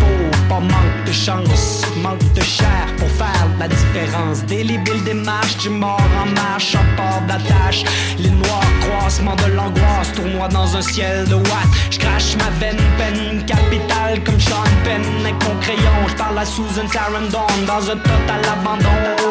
[0.49, 4.43] pas manque de chance, manque de chair pour faire la différence.
[4.45, 7.84] Délibile démarche, du mort en marche, en port d'attache,
[8.19, 11.67] les noirs croissements de l'angoisse, tournoi dans un ciel de watt.
[11.89, 16.45] Je crache ma veine, peine capitale comme Sean Penn, avec mon crayon, je parle à
[16.45, 19.23] Susan Sarandon dans un total abandon.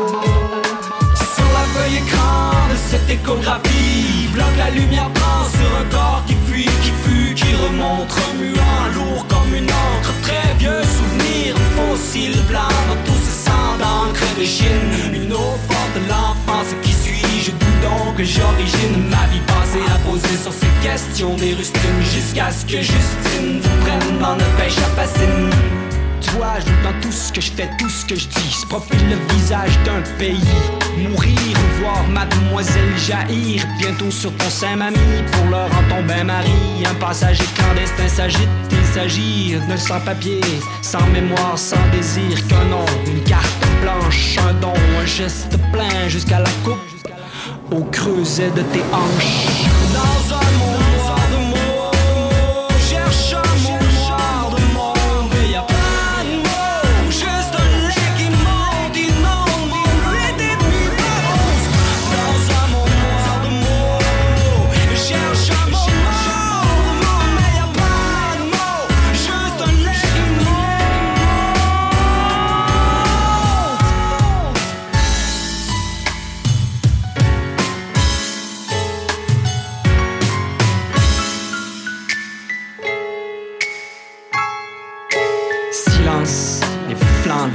[2.92, 4.28] Cette échographie.
[4.34, 8.12] Bloque la lumière prend sur un corps qui fuit, qui fut, qui remonte.
[8.12, 10.12] Remuant, lourd comme une encre.
[10.22, 12.76] Très vieux souvenir, fossile blanc
[13.06, 17.80] tous ces sangs d'encre de chine Une eau forte de l'enfance qui suis Je doute
[17.82, 19.08] donc j'origine?
[19.10, 23.84] Ma vie passée À poser sur ces questions des rustines Jusqu'à ce que Justine vous
[23.84, 25.81] prenne dans notre pêche à fascine
[26.22, 28.52] tu vois, je dans tout ce que je fais, tout ce que je dis.
[28.52, 30.40] Se profile le visage d'un pays.
[30.96, 33.64] Mourir ou voir mademoiselle jaillir.
[33.78, 34.98] Bientôt sur ton sein, mamie,
[35.32, 36.50] pour l'heure en bain mari.
[36.88, 40.40] Un passager clandestin s'agite, il s'agit d'un sans-papier,
[40.82, 42.86] sans mémoire, sans désir qu'un nom.
[43.06, 46.78] Une carte blanche, un don, un geste plein jusqu'à la coupe.
[47.70, 50.41] Au creuset de tes hanches.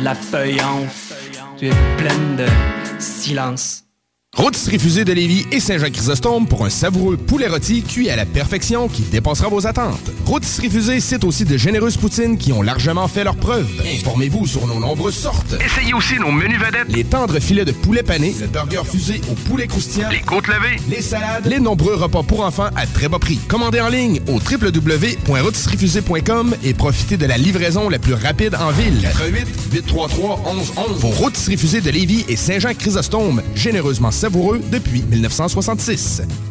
[0.08, 0.62] La feuille.
[1.58, 2.46] Tu es pleine de
[2.98, 3.87] silence.
[4.38, 8.88] Rôtisserie Fusée de Lévis et Saint-Jean-Chrysostome pour un savoureux poulet rôti cuit à la perfection
[8.88, 10.12] qui dépassera vos attentes.
[10.26, 13.68] Rôtisserie Fusée cite aussi de généreuses poutines qui ont largement fait leurs preuves.
[14.00, 15.56] Informez-vous sur nos nombreuses sortes.
[15.66, 16.86] Essayez aussi nos menus vedettes.
[16.90, 20.76] Les tendres filets de poulet pané, le burger fusé au poulet croustillant, Les côtes levées.
[20.88, 23.40] les salades, les nombreux repas pour enfants à très bas prix.
[23.48, 29.02] Commandez en ligne au www.rôtisseriefusée.com et profitez de la livraison la plus rapide en ville.
[29.02, 31.00] 88 833 1111.
[31.00, 36.47] Vos rôtisseries fusées de Lévis et Saint-Jean-Chrysostome, généreusement savoureux depuis 1966.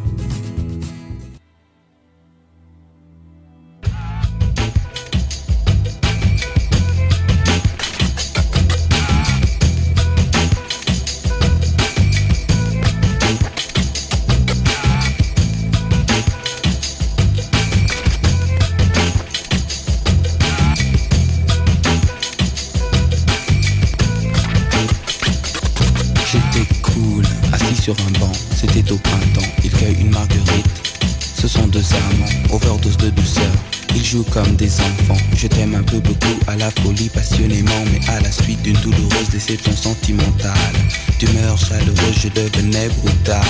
[39.47, 40.77] Douloureuse déception sentimentale.
[41.19, 43.41] D'humeur chaleureuse, je devenais brutal.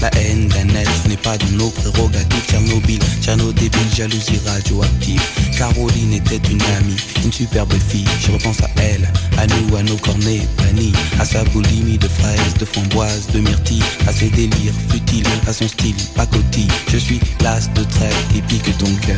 [0.00, 2.46] La haine d'un être n'est pas dans nos prérogatives.
[2.48, 5.22] Tchernobyl, Tcherno débile, jalousie radioactive.
[5.56, 8.04] Caroline était une amie, une superbe fille.
[8.20, 12.54] Je repense à elle, à nous, à nos cornets vanille, à sa boulimie de fraises,
[12.58, 16.68] de framboises, de myrtilles, à ses délires futiles, à son style pacotille.
[16.88, 19.16] Je suis l'as de trêve qui pique ton cœur.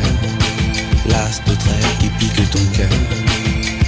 [1.09, 3.78] L'as de trêve qui pique ton cœur.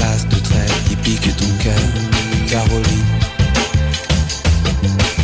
[0.00, 1.74] L'as de trêve qui pique ton cœur.
[2.48, 3.06] Caroline.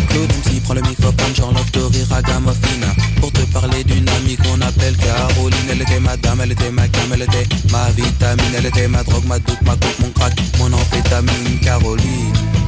[0.08, 2.86] Claude MC prend le microphone, j'enlève de rire à Gamofina
[3.20, 6.88] Pour te parler d'une amie qu'on appelle Caroline Elle était ma dame, elle était ma
[6.88, 10.32] cam, elle était ma vitamine Elle était ma drogue, ma doute, ma coke, mon crack,
[10.58, 12.67] mon amphétamine Caroline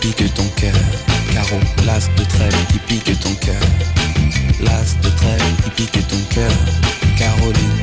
[0.00, 0.74] pique ton cœur.
[1.32, 3.60] Carreau, l'as de trêve qui pique ton cœur.
[4.60, 6.50] L'as de trêve qui pique ton cœur.
[7.16, 7.78] Caroline.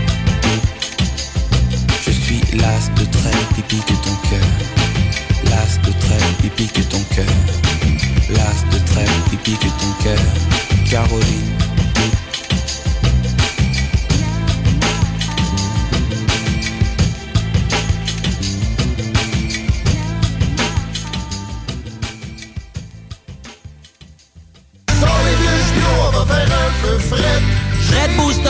[2.06, 4.48] Je suis l'as de trêve qui pique ton cœur.
[5.46, 7.26] L'as de trêve qui pique ton cœur.
[8.30, 10.20] L'as de trêve qui pique ton cœur.
[10.90, 11.75] Caroline.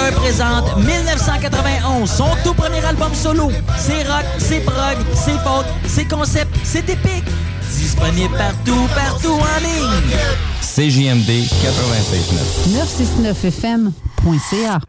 [0.06, 3.52] Booster présente 1991, son tout premier album solo.
[3.78, 7.26] C'est rock, c'est prog, c'est folk, c'est concept, c'est épique.
[7.78, 10.18] Disponible partout, partout en ligne.
[10.62, 12.70] CJMD 96.9.
[13.34, 14.80] 969fm.ca.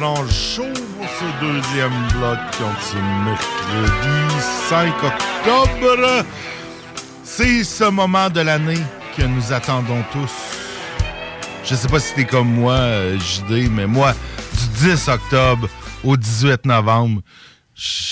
[0.00, 0.64] grand show
[0.98, 4.34] ce deuxième bloc de ce mercredi
[4.68, 6.24] 5 octobre.
[7.22, 8.80] C'est ce moment de l'année
[9.16, 10.32] que nous attendons tous.
[11.64, 14.14] Je sais pas si t'es comme moi, euh, JD, mais moi,
[14.54, 15.68] du 10 octobre
[16.02, 17.20] au 18 novembre,
[17.74, 18.09] je-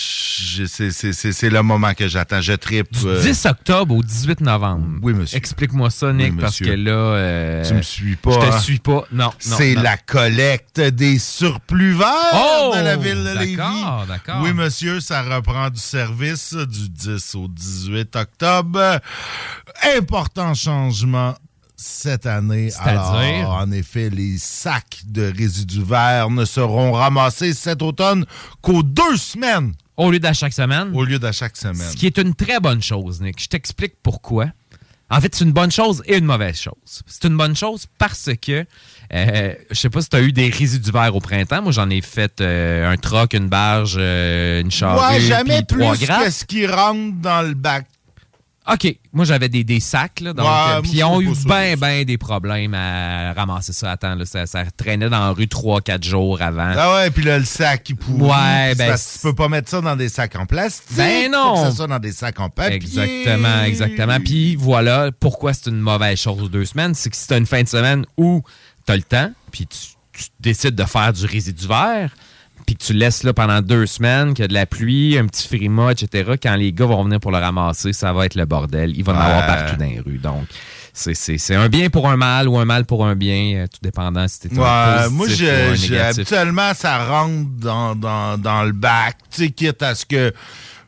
[0.67, 2.41] c'est- le moment que j'attends.
[2.41, 2.93] Je tripe.
[2.93, 4.87] Du euh, 10 octobre au 18 novembre.
[5.03, 5.37] Oui, monsieur.
[5.37, 6.91] Explique-moi ça, Nick, Oui, parce que là.
[6.91, 8.33] euh, Tu me suis pas.
[8.33, 8.61] Je te hein?
[8.61, 9.05] suis pas.
[9.13, 9.25] Non.
[9.27, 12.73] non, C'est la collecte des surplus verts Oh!
[12.77, 13.57] de la ville de Lévis.
[13.57, 14.41] D'accord, d'accord.
[14.43, 19.01] Oui, monsieur, ça reprend du service du 10 au 18 octobre.
[19.97, 21.35] Important changement
[21.77, 22.71] cette année.
[22.81, 28.25] Alors, en effet, les sacs de résidus verts ne seront ramassés cet automne
[28.61, 29.73] qu'aux deux semaines.
[29.99, 30.93] Au lieu d'à chaque semaine.
[30.95, 31.91] Au lieu d'à chaque semaine.
[31.91, 33.43] Ce qui est une très bonne chose, Nick.
[33.43, 34.47] Je t'explique pourquoi.
[35.11, 37.03] En fait, c'est une bonne chose et une mauvaise chose.
[37.07, 38.65] C'est une bonne chose parce que,
[39.15, 41.63] euh, je sais pas si tu as eu des résidus verts au printemps.
[41.63, 45.79] Moi, j'en ai fait euh, un troc, une barge, euh, une charrue, Ouais, jamais plus
[45.81, 47.87] trois que ce qui rentre dans le bac.
[48.71, 48.97] OK.
[49.13, 50.33] Moi, j'avais des, des sacs, là.
[50.33, 53.97] Donc, Ouais, euh, puis ils ont eu bien, bien des problèmes à ramasser ça à
[53.97, 54.15] temps.
[54.15, 54.25] là.
[54.27, 56.73] Ça, ça traînait dans la rue 3-4 jours avant.
[56.77, 58.21] Ah ouais, puis là, le sac qui pourrit.
[58.31, 60.97] Ouais, ben, parce que tu peux pas mettre ça dans des sacs en plastique.
[60.97, 61.57] Ben non.
[61.57, 62.75] Faut que ça soit dans des sacs en papier.
[62.77, 64.19] Exactement, exactement.
[64.21, 66.95] Puis voilà pourquoi c'est une mauvaise chose deux semaines.
[66.95, 68.43] C'est que si tu as une fin de semaine où
[68.87, 69.79] tu as le temps, puis tu,
[70.13, 72.11] tu décides de faire du résidu vert,
[72.69, 75.25] puis que tu laisses là pendant deux semaines, qu'il y a de la pluie, un
[75.25, 78.45] petit frima, etc., quand les gars vont venir pour le ramasser, ça va être le
[78.45, 78.95] bordel.
[78.95, 80.19] Il va en avoir partout dans les rues.
[80.19, 80.45] Donc,
[80.93, 83.67] c'est- c'est c'est un bien pour un mal ou un mal pour un bien, euh,
[83.69, 87.95] tout dépendant si t'es un Ouais, positif moi, ou un je- habituellement, ça rentre dans,
[87.97, 90.35] dans, dans le bac, tu sais, quitte à ce que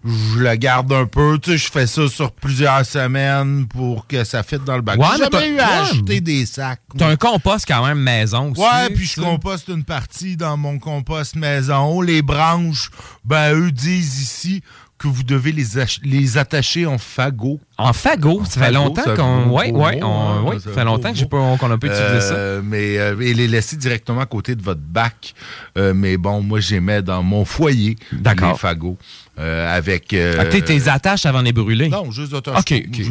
[0.04, 1.38] je le garde un peu.
[1.42, 4.98] Tu sais, je fais ça sur plusieurs semaines pour que ça fitte dans le bac.
[4.98, 5.72] Ouais, J'ai mais jamais eu à ouais.
[5.90, 6.80] acheter des sacs.
[6.96, 8.60] T'as un compost quand même maison aussi.
[8.60, 12.00] Ouais, puis je composte une partie dans mon compost maison.
[12.00, 12.90] Les branches,
[13.24, 14.62] ben eux disent ici
[14.98, 15.64] que vous devez les,
[16.02, 17.58] les attacher en fagot.
[17.78, 19.48] En fagot, ça fait longtemps qu'on.
[19.48, 21.12] Ouais, ouais, on- hein, ouais, ça fait longtemps
[21.58, 22.34] qu'on a pas utilisé ça.
[22.34, 25.32] Euh, Mais euh, et les laisser directement à côté de votre bac.
[25.78, 28.98] Euh, mais bon, moi, j'ai mets dans mon foyer les fagots
[29.40, 30.12] euh, avec.
[30.12, 31.88] euh, Ah, t'es- attaches avant de les brûler?
[31.88, 32.58] Non, juste d'attache.
[32.58, 32.82] Ok.
[32.92, 33.02] Je,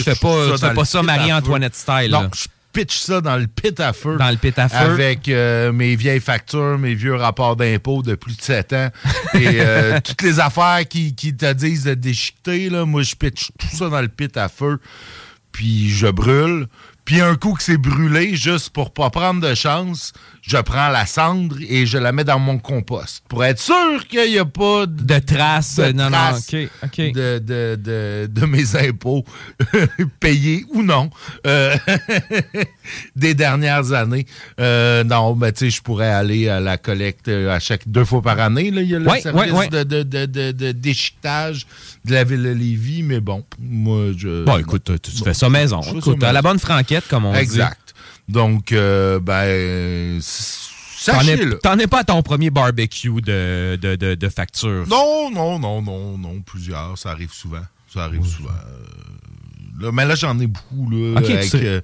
[0.00, 2.10] je pas, ça Marie-Antoinette style.
[2.10, 2.30] Non, là.
[2.34, 4.16] je pitch ça dans le pit à feu.
[4.16, 4.76] Dans le pit à feu.
[4.76, 8.88] Avec euh, mes vieilles factures, mes vieux rapports d'impôts de plus de 7 ans.
[9.34, 13.50] et euh, toutes les affaires qui, qui te disent de déchiqueter, là, moi, je pitch
[13.58, 14.78] tout ça dans le pit à feu.
[15.52, 16.66] Puis je brûle.
[17.04, 20.12] Puis un coup que c'est brûlé, juste pour pas prendre de chance,
[20.44, 23.22] je prends la cendre et je la mets dans mon compost.
[23.28, 25.76] Pour être sûr qu'il n'y a pas de, De traces.
[25.76, 26.96] de non, non, traces ok, ok.
[27.12, 29.24] de, de, de, de mes impôts
[30.20, 31.10] payés ou non
[31.46, 31.76] euh,
[33.16, 34.26] des dernières années.
[34.60, 38.04] Euh, non, mais tu sais, je pourrais aller à la collecte euh, à chaque deux
[38.04, 38.66] fois par année.
[38.74, 39.84] Il y a le Ouais, service ouais, ouais.
[39.84, 41.66] De, déchiquetage
[42.04, 44.44] de la ville de Lévis, mais bon, moi, je...
[44.44, 45.82] Bon, écoute, tu, tu Bon, fais ça maison.
[45.82, 47.38] ça Écoute, à la bonne franquette, comme on dit.
[47.38, 47.78] Exact.
[48.28, 50.20] Donc, euh, ben,
[51.04, 51.58] T'en es, sachez-le.
[51.58, 54.86] t'en es pas à ton premier barbecue de, de, de, de facture.
[54.88, 56.96] Non, non, non, non, non, plusieurs.
[56.96, 57.62] Ça arrive souvent.
[57.92, 58.50] Ça arrive souvent.
[58.50, 58.84] Euh,
[59.80, 60.90] Là, mais là, j'en ai beaucoup.
[60.90, 61.60] Là, Ok, tu avec, sais.
[61.64, 61.80] euh,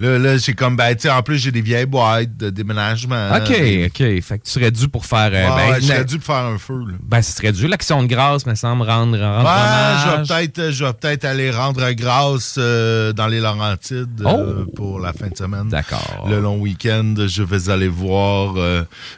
[0.00, 3.30] là, là, j'ai comme, ben, tu sais, en plus, j'ai des vieilles boîtes de déménagement.
[3.34, 3.50] OK,
[3.86, 3.96] OK.
[4.22, 5.30] Fait que tu serais dû pour faire.
[5.32, 6.78] euh, ben, je serais dû pour faire un feu.
[6.86, 6.94] Là.
[7.02, 7.66] Ben, ce serait dû.
[7.66, 11.24] L'action de grâce, me semble, rendre, rendre Ouais, je vais peut-être, euh, je vais peut-être
[11.24, 15.64] aller rendre grâce euh, dans les Laurentides euh, pour la fin de semaine.
[15.66, 15.70] Oh!
[15.70, 16.28] D'accord.
[16.30, 18.54] Le long week-end, je vais aller voir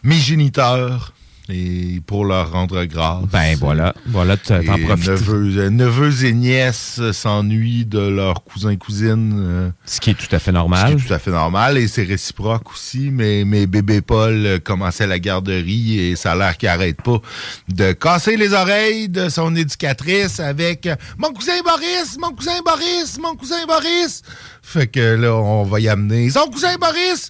[0.03, 1.13] mes géniteurs
[1.51, 3.25] et pour leur rendre grâce.
[3.31, 5.09] Ben voilà, voilà, t'en profites.
[5.09, 9.35] Neveux, euh, neveux et nièces s'ennuient de leurs cousins et cousines.
[9.37, 10.89] euh, Ce qui est tout à fait normal.
[10.91, 13.11] Ce qui est tout à fait normal et c'est réciproque aussi.
[13.13, 17.21] Mais, mais bébé Paul commençait la garderie et ça a l'air qu'il arrête pas
[17.69, 20.89] de casser les oreilles de son éducatrice avec
[21.19, 24.23] Mon cousin Boris, mon cousin Boris, mon cousin Boris.
[24.63, 27.29] Fait que là, on va y amener son cousin Boris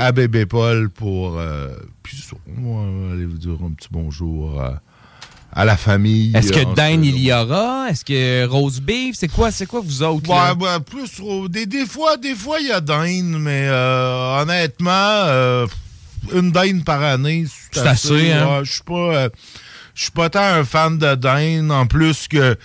[0.00, 1.38] à bébé Paul pour.
[1.38, 1.68] euh,
[2.02, 4.80] puis ça, on va aller vous dire un petit bonjour à,
[5.52, 6.32] à la famille.
[6.34, 7.88] Est-ce que dinde, ce- il y aura?
[7.90, 9.16] Est-ce que rose beef?
[9.16, 10.28] C'est quoi, c'est quoi vous autres?
[10.30, 10.54] là?
[10.54, 11.10] Ouais, ouais, plus
[11.48, 15.66] des, des fois, des fois il y a dinde, mais euh, honnêtement, euh,
[16.34, 18.58] une dinde par année, C'est assez, hein?
[18.58, 19.28] ouais, Je suis pas, euh,
[19.94, 21.70] je suis pas tant un fan de dinde.
[21.70, 22.56] En plus que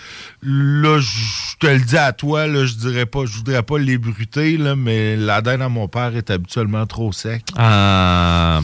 [0.42, 4.58] là, je te le dis à toi, là, je dirais pas, je voudrais pas l'ébruter,
[4.58, 7.44] là, mais la dinde à mon père est habituellement trop sec.
[7.58, 8.62] Ah.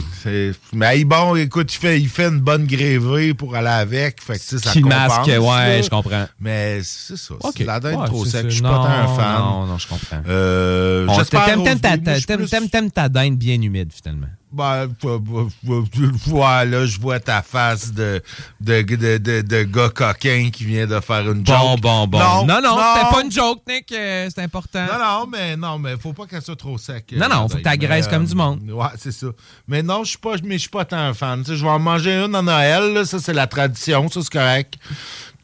[0.72, 4.22] Mais bon, écoute, il fait, il fait une bonne grévée pour aller avec.
[4.22, 5.82] Fait que, tu sais, ça Qui masque, ouais, là.
[5.82, 6.26] je comprends.
[6.40, 7.34] Mais c'est ça.
[7.40, 7.54] Ok.
[7.56, 8.46] c'est La dinde Ouais, trop sec.
[8.46, 9.38] Je suis pas tant un fan.
[9.38, 10.22] non, non, je comprends.
[10.28, 14.28] Euh, T'aimes ta, ta dinde bien humide, finalement.
[14.54, 15.82] Ben, euh, euh, euh,
[16.26, 18.22] voilà, je vois ta face de,
[18.60, 21.56] de, de, de, de gars coquin qui vient de faire une joke.
[21.58, 22.18] Bon, bon, bon.
[22.18, 23.90] Non, non, non, c'était pas une joke, Nick.
[23.90, 24.86] euh, c'est important.
[24.86, 27.12] Non, non, mais non, mais faut pas qu'elle soit trop sec.
[27.16, 28.70] Non, non, euh, faut que t'agraisses mais, comme du monde.
[28.70, 29.26] Ouais, c'est ça.
[29.66, 31.42] Mais non, je suis pas, mais je suis pas tant un fan.
[31.44, 34.74] Je vais en manger une en Noël, là, ça c'est la tradition, ça c'est correct.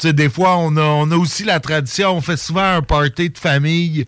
[0.01, 2.81] Tu sais, des fois, on a, on a aussi la tradition, on fait souvent un
[2.81, 4.07] party de famille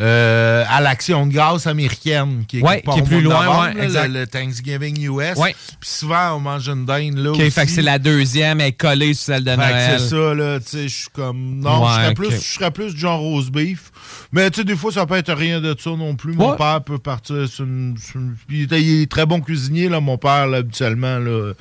[0.00, 3.84] euh, à l'action de grâce américaine, qui est, Ouais, qui plus loin, novembre, ouais, là,
[3.84, 4.08] exact.
[4.08, 5.36] le, le Thanksgiving US.
[5.36, 5.54] Ouais.
[5.80, 7.50] Puis souvent, on mange une dinde là OK, aussi.
[7.50, 9.98] fait que c'est la deuxième, elle est collée sur celle de Fait Noël.
[10.00, 11.60] c'est ça, là, tu sais, je suis comme...
[11.60, 13.92] Non, je serais plus, plus genre rose beef.
[14.34, 16.34] Mais, tu sais, des fois, ça peut être rien de ça non plus.
[16.34, 16.56] Mon Ouais.
[16.58, 17.96] père peut partir sur une...
[17.96, 21.52] sur une- Il, est, il est très bon cuisinier, là, mon père, là, habituellement, là.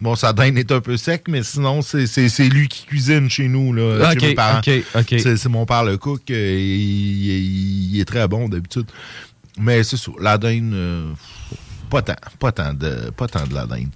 [0.00, 3.30] Bon, sa dinde est un peu sec, mais sinon, c'est c'est- c'est lui qui cuisine
[3.30, 4.60] chez nous, là, chez mes parents.
[4.62, 6.22] C'est c'est mon père, le cook.
[6.30, 8.86] euh, il, il- il est très bon, d'habitude.
[9.58, 10.74] Mais c'est ça, la dinde...
[10.74, 11.12] euh,
[11.88, 13.90] pas tant, pas tant de, pas tant de la dinde.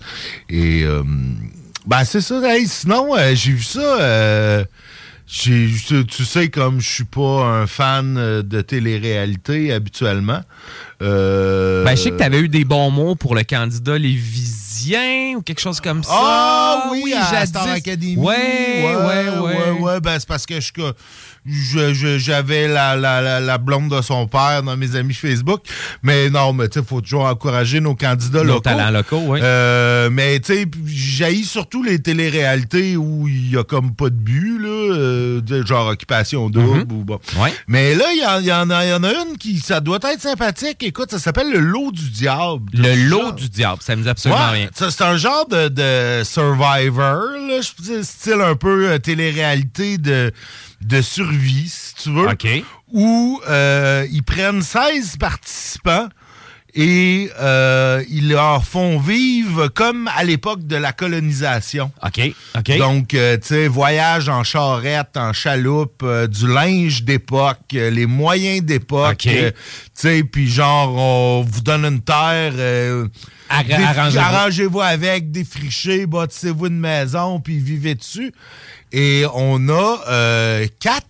[0.49, 1.03] Et euh,
[1.87, 2.41] ben c'est ça.
[2.45, 4.01] Hey, sinon, euh, j'ai vu ça.
[4.01, 4.65] euh,
[5.33, 10.41] tu, tu sais, comme je suis pas un fan euh, de télé-réalité habituellement.
[11.03, 15.35] euh, Ben, je sais que tu avais eu des bons mots pour le candidat lévisien
[15.37, 16.11] ou quelque chose comme ça.
[16.13, 17.49] Ah oui, à jadis.
[17.51, 18.17] Star Academy.
[18.17, 19.71] Ouais, ouais, ouais.
[19.81, 20.73] ouais, ben, c'est parce que je-
[21.47, 25.63] j'avais la, la, la, la blonde de son père dans mes amis Facebook.
[26.03, 28.61] Mais non, mais tu sais, faut toujours encourager nos candidats Nos locaux.
[28.61, 29.41] talents locaux, oui.
[29.43, 34.15] Euh, mais tu sais, j'haïs surtout les téléréalités où il y a comme pas de
[34.17, 36.93] but, là, euh, genre occupation double Mhm.
[36.93, 37.19] ou bon.
[37.69, 40.21] Mais là, il y, y en a- y en a une qui, ça doit être
[40.21, 40.83] sympathique.
[40.83, 42.71] Écoute, ça s'appelle le lot du diable.
[42.75, 44.69] Le lot du diable, ça me dit absolument Ouais, rien.
[44.73, 47.61] C'est un genre de, de Survivor, là,
[48.03, 50.33] style un peu euh, télé-réalité de,
[50.81, 52.29] de survie, si tu veux.
[52.93, 56.09] Où euh, ils prennent 16 participants
[56.75, 61.91] et euh, ils leur font vivre comme à l'époque de la colonisation.
[62.05, 62.79] OK, OK.
[62.79, 68.63] Donc, euh, tu sais, voyage en charrette, en chaloupe, euh, du linge d'époque, les moyens
[68.63, 69.19] d'époque.
[69.19, 69.53] Tu
[69.95, 72.53] sais, puis genre, on vous donne une terre.
[73.49, 78.33] arrangez-vous avec, défrichez, bâtissez-vous une maison, puis vivez dessus.
[78.93, 81.07] Et on a euh, quatre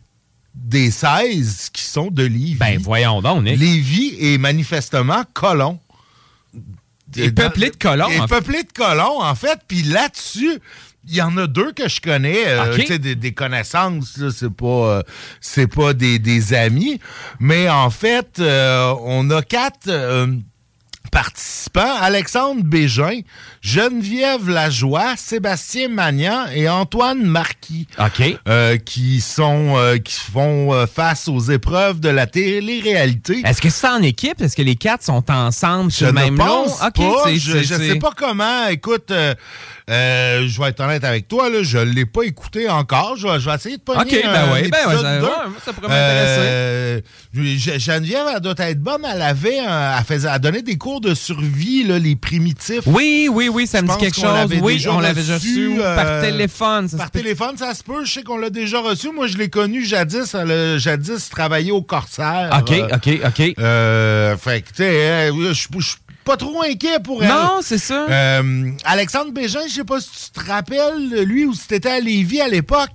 [0.54, 2.56] des 16 qui sont de Lévis.
[2.56, 3.58] Ben, voyons donc, Nick.
[3.58, 5.78] Lévis est manifestement colon.
[7.16, 8.26] Et peuplé de colons, fait.
[8.28, 9.58] peuplé de colons, en fait.
[9.66, 10.60] Puis là-dessus,
[11.08, 12.80] il y en a deux que je connais, euh, OK.
[12.80, 15.02] tu sais, des, des connaissances, c'est pas, euh,
[15.40, 17.00] c'est pas des, des amis.
[17.40, 19.88] Mais en fait, euh, on a quatre
[21.10, 21.94] participants.
[22.00, 23.20] Alexandre Bégin,
[23.60, 27.86] Geneviève Lajoie, Sébastien Magnan et Antoine Marquis.
[27.98, 28.22] OK.
[28.48, 33.42] euh, qui sont euh, qui font euh, face aux épreuves de la télé-réalité.
[33.44, 34.40] Est-ce que c'est en équipe?
[34.40, 36.90] Est-ce que les quatre sont ensemble sur le même ne pense pas.
[37.34, 38.66] Je, c'est- sais pas comment.
[38.68, 39.12] Écoute,
[39.90, 43.16] euh, je vais être honnête avec toi, là, je l'ai pas écouté encore.
[43.16, 45.26] Je vais, je vais essayer de pogner OK, ben un oui, ben ouais, deux.
[45.26, 45.30] ouais,
[45.64, 46.40] ça pourrait m'intéresser.
[46.40, 47.00] Euh,
[47.34, 49.02] Geneviève, elle doit être bonne.
[49.04, 52.82] Elle avait, un- elle faisait, elle donnait des cours de survie, là, les primitifs.
[52.86, 54.48] Oui, oui, oui, ça me dit quelque chose.
[54.62, 56.88] Oui, on l'avait déjà reçu par euh, téléphone.
[56.88, 58.04] ça par téléphone, ça se peut.
[58.04, 59.10] Je sais qu'on l'a déjà reçu.
[59.12, 60.34] Moi, je l'ai connu jadis.
[60.34, 62.50] Elle a jadis travaillé au Corsaire.
[62.60, 63.54] OK, OK, OK.
[63.58, 67.28] Euh, fait que, tu sais, je je- je suis pas trop inquiet pour elle.
[67.30, 68.06] Non, c'est ça.
[68.08, 72.00] Euh, Alexandre Bégin, je sais pas si tu te rappelles, lui, ou si t'étais à
[72.00, 72.90] Lévis à l'époque.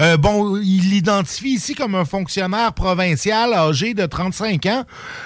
[0.00, 4.84] Euh, bon, il l'identifie ici comme un fonctionnaire provincial âgé de 35 ans,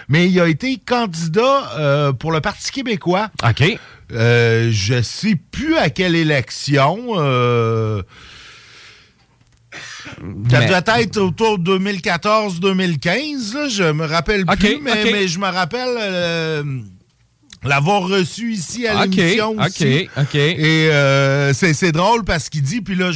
[0.09, 3.31] mais il a été candidat euh, pour le Parti québécois.
[3.49, 3.79] OK.
[4.11, 7.15] Je sais plus à quelle élection.
[10.51, 15.47] Ça Mais- doit être autour de 2014-2015, là, je me rappelle plus, mais, je me
[15.49, 16.85] rappelle
[17.65, 20.09] l'avoir reçu ici à OK, l'émission aussi.
[20.17, 20.35] OK.
[20.35, 23.11] Et euh, c'est c'est drôle parce qu'il dit, puis là,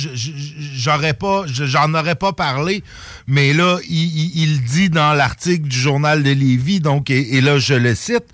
[0.74, 2.82] j'aurais pas, je- j'en aurais pas parlé,
[3.26, 7.40] mais là, il, il- il dit dans l'article du journal de Lévis, donc, et, et
[7.40, 8.24] là, je le cite,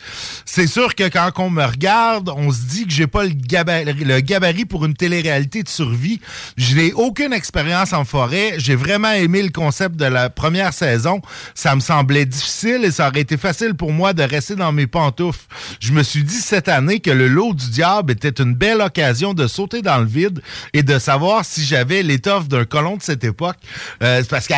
[0.45, 3.85] c'est sûr que quand on me regarde, on se dit que j'ai pas le gabarit,
[3.93, 6.21] le gabarit pour une télé-réalité de survie.
[6.57, 8.55] Je n'ai aucune expérience en forêt.
[8.59, 11.21] J'ai vraiment aimé le concept de la première saison.
[11.55, 14.87] Ça me semblait difficile et ça aurait été facile pour moi de rester dans mes
[14.87, 15.41] pantoufles.
[15.81, 19.35] Je me suis dit cette année que le lot du diable était une belle occasion
[19.35, 20.41] de sauter dans le vide
[20.73, 23.57] et de savoir si j'avais l'étoffe d'un colon de cette époque.
[24.03, 24.57] Euh, c'est parce qu'il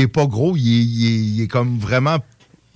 [0.00, 2.18] est, pas gros, il est, il comme vraiment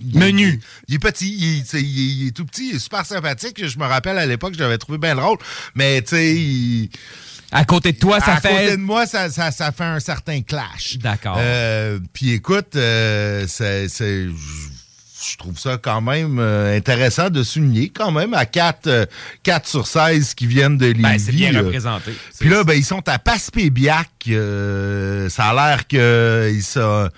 [0.01, 0.59] il est- Menu.
[0.87, 2.79] Il est petit, il est, tu sais, il est- il est tout petit, il est
[2.79, 3.65] super sympathique.
[3.65, 5.37] Je me rappelle à l'époque, je l'avais trouvé bien drôle.
[5.75, 6.89] Mais tu sais,
[7.51, 8.49] À côté de toi, ça à fait.
[8.49, 10.97] côté de moi, ça, ça, ça fait un certain clash.
[10.99, 11.35] D'accord.
[11.39, 13.87] Euh, Puis écoute, euh, c'est-
[15.21, 19.05] je trouve ça quand même euh, intéressant de souligner, quand même, à 4, euh,
[19.43, 21.01] 4 sur 16 qui viennent de Lévis.
[21.01, 22.11] Ben, c'est bien euh, représenté.
[22.39, 24.07] Puis là, ben, ils sont à Passepébiac.
[24.29, 27.09] euh, ça a l'air qu'ils se,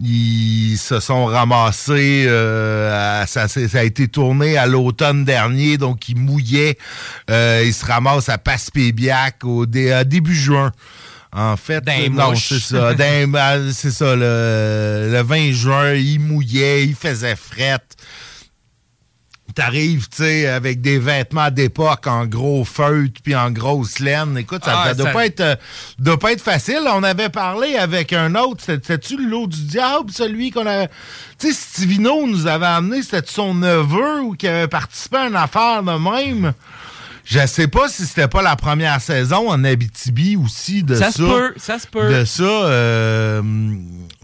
[0.00, 2.24] ils se sont ramassés.
[2.26, 6.76] euh, à- ça, ça a été tourné à l'automne dernier, donc ils mouillaient.
[7.30, 10.72] Euh, ils se ramassent à Passepébiac au dé- à début juin.
[11.36, 12.94] En fait, euh, non, c'est ça.
[12.94, 17.96] Ben, c'est ça, le, le 20 juin, il mouillait, il faisait frette.
[19.54, 24.36] T'arrives, tu sais, avec des vêtements d'époque en gros feutre puis en grosse laine.
[24.36, 25.54] Écoute, ça, Ah, ça doit, ça- Pas être, euh,
[26.00, 26.80] doit pas être facile.
[26.92, 28.62] On avait parlé avec un autre.
[28.64, 30.88] C'était- C'était-tu le lot du diable, celui qu'on a...
[31.38, 33.02] Tu sais, Stivino nous avait amené.
[33.02, 36.52] C'était son neveu ou qui avait participé à une affaire de même?
[37.24, 41.06] Je sais pas si c'était pas la première saison en Abitibi aussi de ça.
[41.06, 42.12] Ça se peut, ça se peut.
[42.20, 43.42] De ça, euh,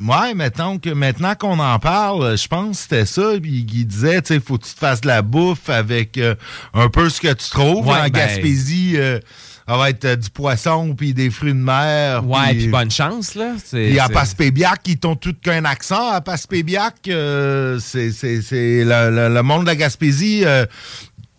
[0.02, 3.32] ouais, mettons que maintenant qu'on en parle, je pense que c'était ça.
[3.40, 6.34] Puis il disait, tu sais, faut que tu te fasses de la bouffe avec euh,
[6.74, 7.86] un peu ce que tu trouves.
[7.86, 9.18] Ouais, en ben- Gaspésie, euh,
[9.66, 12.26] ça va être euh, du poisson puis des fruits de mer.
[12.28, 13.52] Ouais, puis bonne chance, là.
[13.70, 16.10] Puis à Passepébiac, ils t'ont tout qu'un accent.
[16.10, 20.66] À Passepébiac, euh, c'est c'est- c'est le, le- le monde de la Gaspésie euh,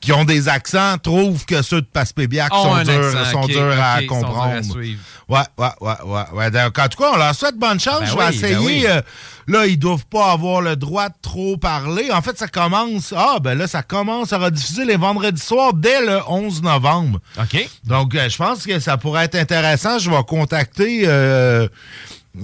[0.02, 3.99] qui ont des accents trouvent que ceux de Passepébiac Ont sont, durs, sont durs à
[4.02, 4.76] ok, sont durs à comprendre.
[4.78, 4.95] ouais,
[5.30, 6.52] ouais, ouais, ouais, ouais.
[6.52, 7.99] Donc, en tout cas, on leur souhaite bonne chance.
[8.02, 8.56] Ben Je vais oui, essayer.
[8.56, 8.86] ben oui.
[8.88, 9.02] euh,
[9.47, 12.10] là, ils doivent pas avoir le droit de trop parler.
[12.12, 13.14] En fait, ça commence.
[13.16, 17.20] Ah, ben là, ça commence à rediffuser les vendredis soirs dès le 11 novembre.
[17.39, 17.70] OK.
[17.84, 19.99] Donc, euh, je pense que ça pourrait être intéressant.
[19.99, 21.68] Je vais contacter euh,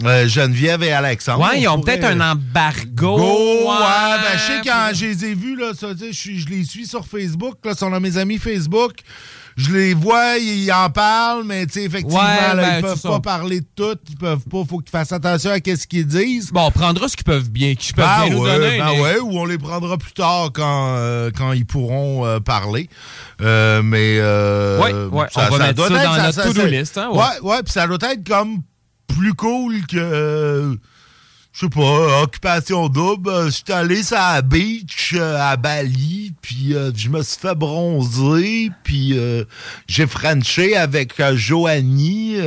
[0.03, 1.43] euh, Geneviève et Alexandre.
[1.43, 3.17] Ouais, ils On ont pourrait- peut-être un embargo.
[3.17, 6.47] Go, ouais, ouais, ben, je sais quand je les ai vus, là, ça, je, je
[6.47, 8.93] les suis sur Facebook, là, sont dans mes amis Facebook.
[9.55, 13.01] Je les vois, ils en parlent, mais tu sais, effectivement, Ouais, là, ben, ils peuvent
[13.01, 13.19] pas ça.
[13.19, 16.51] parler de tout, ils peuvent pas, faut qu'ils fassent attention à ce qu'ils disent.
[16.51, 18.77] Bon, on prendra ce qu'ils peuvent bien, qu'ils peuvent Ben bien nous ouais, donner.
[18.77, 22.39] ben mais- ouais, ou on les prendra plus tard quand, euh, quand ils pourront euh,
[22.39, 22.88] parler.
[23.41, 26.97] Euh, mais euh, Ouais, ouais, on va mettre doit ça être- dans notre to-do list,
[26.99, 27.17] hein, ouais.
[27.17, 28.61] ouais, ouais, puis ça doit être comme
[29.08, 30.76] plus cool que euh,
[31.53, 33.51] je sais pas, occupation double.
[33.51, 38.70] J'étais allé sur la beach euh, à Bali, puis euh, je me suis fait bronzer,
[38.84, 39.20] puis
[39.88, 42.38] j'ai frenché avec Joanie.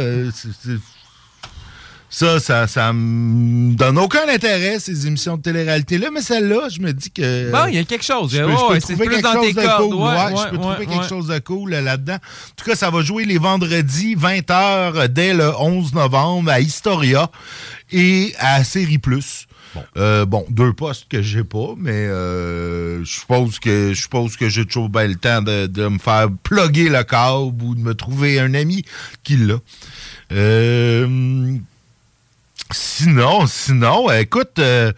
[2.11, 6.93] Ça, ça, ça me donne aucun intérêt, ces émissions de télé-réalité-là, mais celle-là, je me
[6.93, 7.51] dis que.
[7.53, 8.33] Bon, il y a quelque chose.
[8.35, 9.83] Je peux, Ouais, je peux ouais, c'est trouver quelque chose de cordes.
[9.91, 9.95] cool.
[9.95, 11.09] Ouais, Ouais, ouais, je peux trouver ouais, quelque ouais.
[11.09, 12.15] chose de cool euh, là-dedans.
[12.17, 17.31] En tout cas, ça va jouer les vendredis 20h dès le 11 novembre à Historia
[17.93, 19.47] et à Série Plus.
[19.95, 20.25] Bon.
[20.27, 24.65] bon, deux postes que j'ai pas, mais euh, je suppose que je suppose que j'ai
[24.67, 28.41] toujours bien le temps de, de me faire plugger le câble ou de me trouver
[28.41, 28.85] un ami
[29.23, 29.59] qui l'a.
[30.33, 31.57] Euh,
[32.73, 34.93] sinon, sinon, écoute, euh,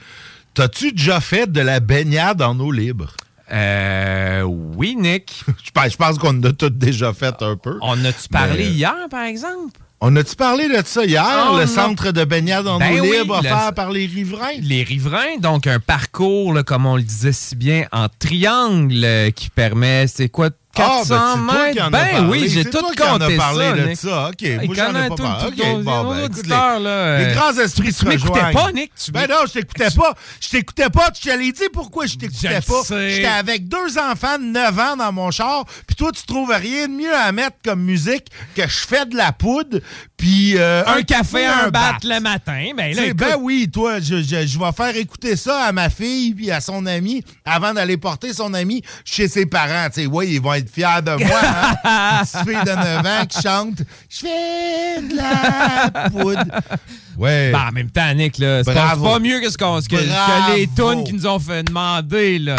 [0.55, 3.14] t'as-tu déjà fait de la baignade en eau libre?
[3.53, 5.45] Euh, oui, Nick.
[5.64, 7.79] je pense, qu'on en a tous déjà fait un peu.
[7.83, 9.79] On a-tu parlé Mais- hier, par exemple?
[10.05, 11.68] On a-tu parlé de ça hier, Oh, le non.
[11.70, 14.59] centre de baignade en Ben eau oui, libre le- offert par les riverains?
[14.61, 19.31] Les riverains, donc un parcours, là, comme on le disait si bien, en triangle euh,
[19.31, 21.83] qui permet, c'est quoi, 400 Ah, ben, mètres?
[21.87, 22.29] en ben parlé.
[22.29, 23.97] oui, j'ai tout toi en compté parlé ça, de Nick.
[23.99, 24.29] ça.
[24.29, 25.47] OK, Il moi, j'en ai pas parlé.
[25.49, 28.55] OK, bon, ben, écoute, les- là, euh, Les grands esprits tu se m'écoutais rejoignent.
[28.55, 28.93] pas, Nick?
[29.05, 30.14] Tu Ben non, je t'écoutais pas.
[30.41, 31.11] Je t'écoutais pas.
[31.14, 32.83] Je te l'ai dit pourquoi je t'écoutais pas.
[33.09, 36.89] J'étais avec deux enfants de 9 ans dans mon char, puis toi, tu trouves rien
[36.89, 39.79] de mieux à mettre comme musique que je fais de la poudre,
[40.16, 40.55] puis...
[40.57, 41.97] euh, Un café, un bat bat.
[42.03, 42.70] le matin.
[42.77, 45.91] Ben là, Tu ben oui, toi, je, je- je vais faire écouter ça à ma
[45.91, 49.89] fille puis à son ami avant d'aller porter son ami chez ses parents.
[49.93, 51.41] Tu sais, ouais, ils vont être fiers de moi.
[51.85, 52.23] Hein?
[52.35, 56.45] Une fille de 9 ans qui chante «Je fais de la poudre».
[57.19, 57.53] Ouais.
[57.53, 60.67] Ben, en même temps, Nick, là, c'est pas, mieux que, ce qu'on- que, que les
[60.69, 62.57] tunes qui nous ont fait demander, là.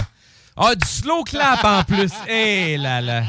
[0.56, 2.12] Ah, du slow clap en plus.
[2.30, 3.24] Hé là là.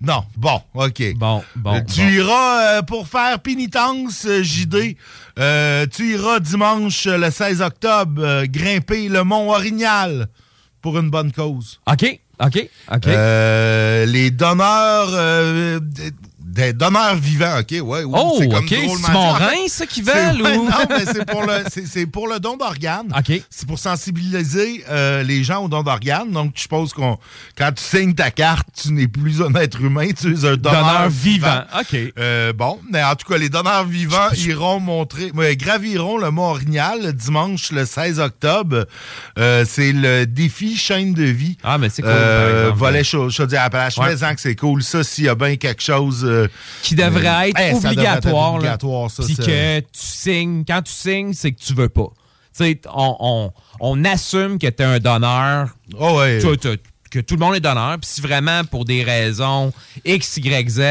[0.00, 1.02] Non, bon, OK.
[1.16, 1.74] Bon, bon.
[1.74, 2.08] Euh, tu bon.
[2.10, 4.96] iras euh, pour faire pénitence, euh, JD.
[5.40, 10.28] Euh, tu iras dimanche, le 16 octobre, euh, grimper le mont Orignal
[10.82, 11.80] pour une bonne cause.
[11.90, 13.06] OK, OK, OK.
[13.06, 15.08] Euh, les donneurs...
[15.12, 15.80] euh,
[16.48, 17.82] des- donneurs vivants, OK, ouais.
[18.04, 21.04] oui, Oh, c'est comme c'est mon rein, ça, qui c'est- veulent, ouais, ou- Non, mais
[21.06, 23.12] c'est pour, le, c'est, c'est pour le don d'organes.
[23.16, 23.42] OK.
[23.50, 26.30] C'est pour sensibiliser euh, les gens au don d'organes.
[26.30, 27.18] Donc, je suppose qu'on
[27.56, 30.84] quand tu signes ta carte, tu n'es plus un être humain, tu es un donneur,
[30.84, 31.46] Donneur vivant.
[31.48, 31.80] vivant.
[32.08, 32.12] OK.
[32.18, 36.50] Euh, bon, mais en tout cas, les donneurs vivants iront montrer, ouais, graviront le Mont
[36.50, 38.86] Orignal le dimanche le 16 octobre.
[39.38, 41.56] Euh, c'est le défi chaîne de vie.
[41.62, 42.78] Ah, mais c'est cool, par exemple.
[42.78, 43.98] volet chaud, chaudière Appalaches.
[43.98, 44.14] Ouais.
[44.14, 44.82] Que c'est cool.
[44.82, 46.24] Ça, s'il y a bien quelque chose.
[46.44, 46.48] Euh,
[46.82, 49.10] qui devrait euh, être hey, ça devrait être obligatoire.
[49.10, 49.22] ça.
[49.24, 50.64] Puis que tu signes.
[50.66, 52.08] Quand tu signes, c'est que tu veux pas.
[52.56, 55.68] Tu sais, on, on, on assume que tu es un donneur.
[55.98, 56.40] Oh ouais.
[57.10, 57.96] Que tout le monde est donneur.
[58.00, 59.72] Puis si vraiment pour des raisons
[60.04, 60.82] X, Y, Z,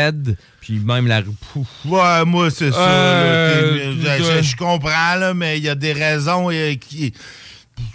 [0.62, 1.22] puis même la.
[1.22, 2.80] pouf, Ouais, moi, c'est ça.
[2.80, 7.14] Euh, je, comprends, là, mais il y a des raisons euh, qui.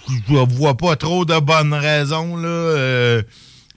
[0.08, 2.48] Je vois pas trop de bonnes raisons, là.
[2.48, 3.22] euh,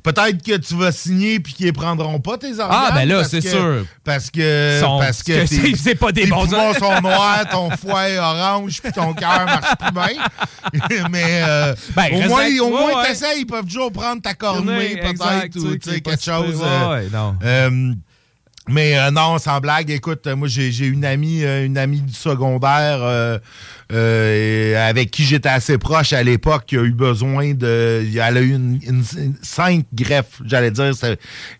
[0.06, 2.70] peut-être que tu vas signer puis qu'ils ne prendront pas tes organes.
[2.72, 3.86] Ah, ben là, c'est sûr.
[4.04, 4.80] Parce que.
[5.00, 6.78] Parce que, que tes- c'est- pas des tes bons poumons os.
[6.78, 11.04] sont noirs, ton foie est orange puis ton cœur marche plus bien.
[11.12, 13.40] Mais euh, Ben, au moins, au moins ouais.
[13.40, 16.62] ils peuvent toujours prendre ta cornée, peut-être, ou quelque chose.
[16.62, 17.36] ouais, non.
[17.44, 17.94] euh,
[18.68, 22.14] mais euh, non, sans blague, écoute, moi j'ai j'ai une amie, euh, une amie du
[22.14, 23.38] secondaire euh,
[23.92, 28.04] euh, avec qui j'étais assez proche à l'époque qui a eu besoin de.
[28.14, 30.92] Elle a eu une, une- une- cinq greffes, j'allais dire.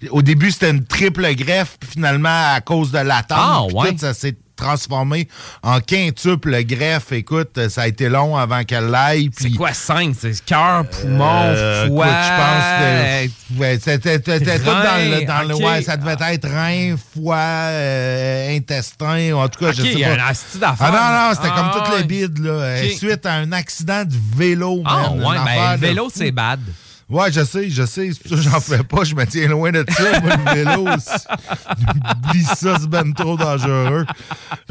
[0.10, 3.92] Au début, c'était une triple greffe, puis finalement, à cause de l'attente, Ah, ouais.
[3.92, 5.28] tout, ça s'est transformé
[5.64, 7.12] en quintuple greffe.
[7.12, 9.30] Écoute, ça a été long avant qu'elle l'aille.
[9.38, 10.16] C'est quoi, 5?
[10.20, 12.08] C'est cœur, poumon, euh, foie.
[12.08, 14.32] je pense que ouais, c'était tout
[14.66, 19.60] dans le, dans le- Rein, ouais, ça devait être rein, foie, euh, intestin, en tout
[19.60, 20.76] cas, je sais pas.
[20.80, 22.00] Ah non, non, c'était Ah, comme toutes ouais.
[22.02, 22.78] les bides, là.
[22.96, 26.60] Suite à un accident de vélo, Ah, ouais, ben, le vélo, c'est bad.
[27.08, 28.10] Ouais, je sais, je sais.
[28.14, 29.04] C'est pour ça que j'en fais pas.
[29.04, 30.20] Je me tiens loin de ça.
[30.22, 30.88] Moi, le vélo,
[32.30, 34.06] oublie ça, c'est ben trop dangereux.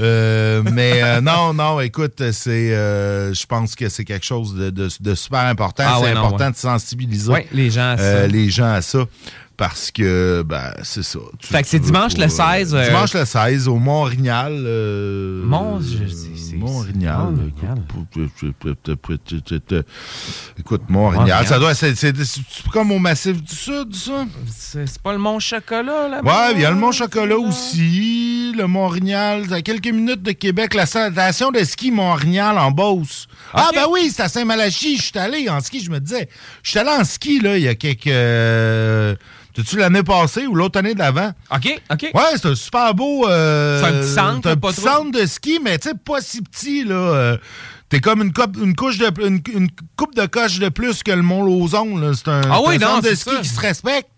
[0.00, 4.70] Euh, mais euh, non, non, écoute, c'est, euh, je pense que c'est quelque chose de,
[4.70, 5.84] de- de super important.
[5.86, 6.50] Ah c'est ouais, important ouais.
[6.52, 8.26] de sensibiliser Ouais, les gens à ça.
[8.26, 9.04] les gens à ça.
[9.56, 11.20] Parce que, ben, c'est ça.
[11.38, 14.52] Tu- Fait que c'est dimanche le 16, euh, dimanche le 16, au Mont-Rignal.
[14.66, 15.78] euh, Mont-
[16.56, 17.34] Mont-Rignal.
[20.58, 21.46] Écoute, Mont-Rignal.
[21.46, 21.94] Ça doit c'est,
[22.72, 24.26] comme au massif du Sud, ça?
[24.48, 26.20] C'est pas le Mont Chocolat, là?
[26.24, 29.44] Ouais, il y a le Mont Chocolat aussi, le Mont-Rignal.
[29.48, 33.26] C'est à quelques minutes de Québec, la station de ski Mont-Rignal en Beauce.
[33.52, 34.96] Ah, ben oui, c'est à Saint-Malachie.
[34.96, 36.28] Je suis allé en ski, je me disais.
[36.62, 38.06] Je suis allé en ski, là, il y a quelques.
[38.08, 39.14] euh,
[39.54, 41.32] T'as-tu l'année passée ou l'autre année d'avant?
[41.54, 42.10] OK, OK.
[42.12, 43.28] Ouais, c'est un super beau.
[43.28, 44.90] euh, C'est un petit centre, un pas petit trop?
[44.90, 46.94] centre de ski, mais tu sais, pas si petit, là.
[46.94, 47.36] euh,
[47.88, 51.12] T'es comme une, coupe, une couche de une, une coupe de coche de plus que
[51.12, 51.96] le Mont Lauson.
[51.98, 52.12] là.
[52.14, 53.40] C'est un, Ah oui, c'est un non, centre de c'est ski ça.
[53.42, 54.08] qui se respecte.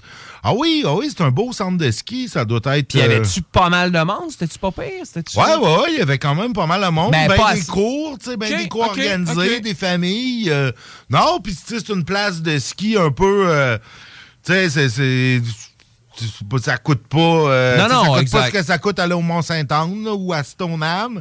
[0.43, 2.29] Ah oui, ah oui, c'est un beau centre de ski.
[2.29, 2.89] Ça doit être.
[2.89, 4.31] Puis y euh, avait-tu pas mal de monde?
[4.31, 5.05] C'était-tu pas pire?
[5.05, 7.11] C'était-tu- Ouais, ouais, ouais, il y avait quand même pas mal de monde.
[7.11, 7.71] Ben, Ben, pas des assez.
[7.71, 9.63] cours, tu sais, ben Ok, des cours ok, organisés, ok.
[9.63, 10.49] des familles.
[10.51, 10.71] euh,
[11.11, 13.45] non, puis tu sais, c'est une place de ski un peu.
[13.49, 13.77] euh,
[14.47, 15.41] tu sais, c'est-
[16.63, 17.19] Ça coûte pas.
[17.19, 18.39] euh, Non, non, ça coûte exact.
[18.41, 21.21] pas ce que ça coûte aller au Mont-Saint-Anne ou à Stoneham.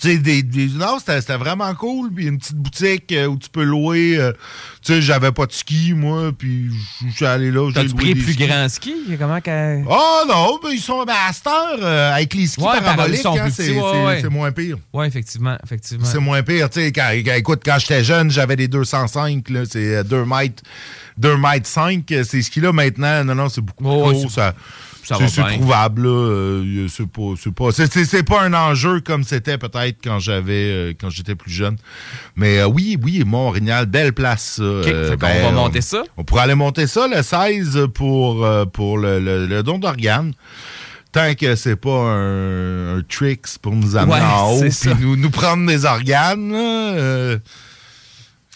[0.00, 2.12] Tu sais, des, des- non, c'était vraiment cool.
[2.12, 4.16] Puis une petite boutique euh, où tu peux louer.
[4.16, 4.32] euh,
[4.80, 6.70] tu sais, j'avais pas de ski, moi, puis
[7.08, 7.68] je suis allé là.
[7.74, 8.46] T'as-tu pris des plus skis.
[8.46, 8.94] grand ski?
[9.18, 9.82] Comment que...
[9.90, 13.26] Ah non, ben, ils sont ben, à cette heure, euh, avec les skis Ouais, paraboliques,
[13.26, 14.28] hein, c'est ouais, ouais.
[14.30, 14.76] moins pire.
[14.92, 16.04] Ouais, effectivement, effectivement.
[16.06, 16.70] C'est moins pire.
[16.70, 20.62] Tu sais, quand, écoute, quand j'étais jeune, j'avais des 205, là, c'est euh, 2 mètres,
[21.16, 22.10] 2 mètres 5.
[22.12, 24.28] euh, Ces skis-là, maintenant, non, non, c'est beaucoup plus ouais, gros.
[24.28, 24.54] ça
[25.28, 26.08] c'est trouvable, là.
[26.10, 27.70] euh, c'est pas, c'est pas,
[28.24, 31.76] pas un enjeu comme c'était peut-être quand j'avais, euh, quand j'étais plus jeune.
[32.36, 34.58] Mais euh, oui, oui, Mont-Rignal, belle place.
[34.60, 36.02] Euh, fait qu'on va monter ça?
[36.16, 40.32] On pourrait aller monter ça le 16 pour, pour le, le- le don d'organes.
[41.10, 45.16] Tant que c'est pas un, un tricks pour nous amener Ouais, en haut puis nous,
[45.16, 46.52] nous prendre des organes.
[46.54, 47.38] euh,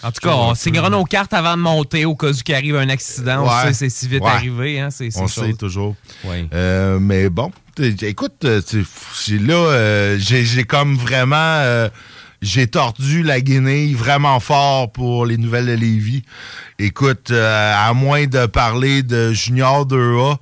[0.02, 2.76] En tout cas, on signera nos cartes avant de monter au cas où qu'il arrive
[2.76, 3.44] un accident.
[3.44, 3.68] On Ouais.
[3.68, 4.30] sait c'est si vite Ouais.
[4.30, 4.80] arrivé.
[4.80, 5.94] Hein, on sait toujours.
[6.52, 8.60] Euh, mais bon, écoute, euh,
[9.30, 11.36] là, euh, j'ai comme vraiment...
[11.36, 11.88] euh,
[12.40, 16.24] j'ai tordu la guinée vraiment fort pour les nouvelles de Lévis.
[16.80, 20.38] Écoute, à moins de parler de Junior 2A,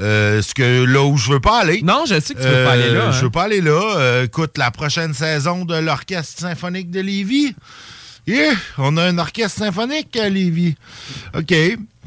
[0.00, 1.82] euh, ce que là où je veux pas aller.
[1.82, 3.12] Non, je sais que tu veux pas aller là, hein.
[3.12, 3.80] Je veux pas aller là.
[3.96, 7.54] Euh, écoute, la prochaine saison de l'Orchestre symphonique de Lévis.
[8.78, 10.74] On a un orchestre symphonique à Lévis.
[11.36, 11.54] OK.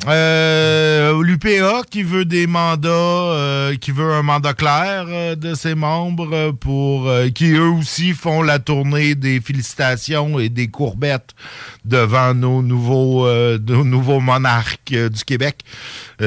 [0.08, 5.76] Euh, L'UPA qui veut des mandats, euh, qui veut un mandat clair euh, de ses
[5.76, 11.36] membres pour euh, qui eux aussi font la tournée des félicitations et des courbettes
[11.84, 15.64] devant nos nouveaux monarques du Québec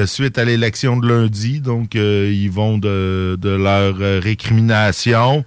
[0.06, 1.60] suite à l'élection de lundi.
[1.60, 5.44] Donc ils vont de, de leur récrimination.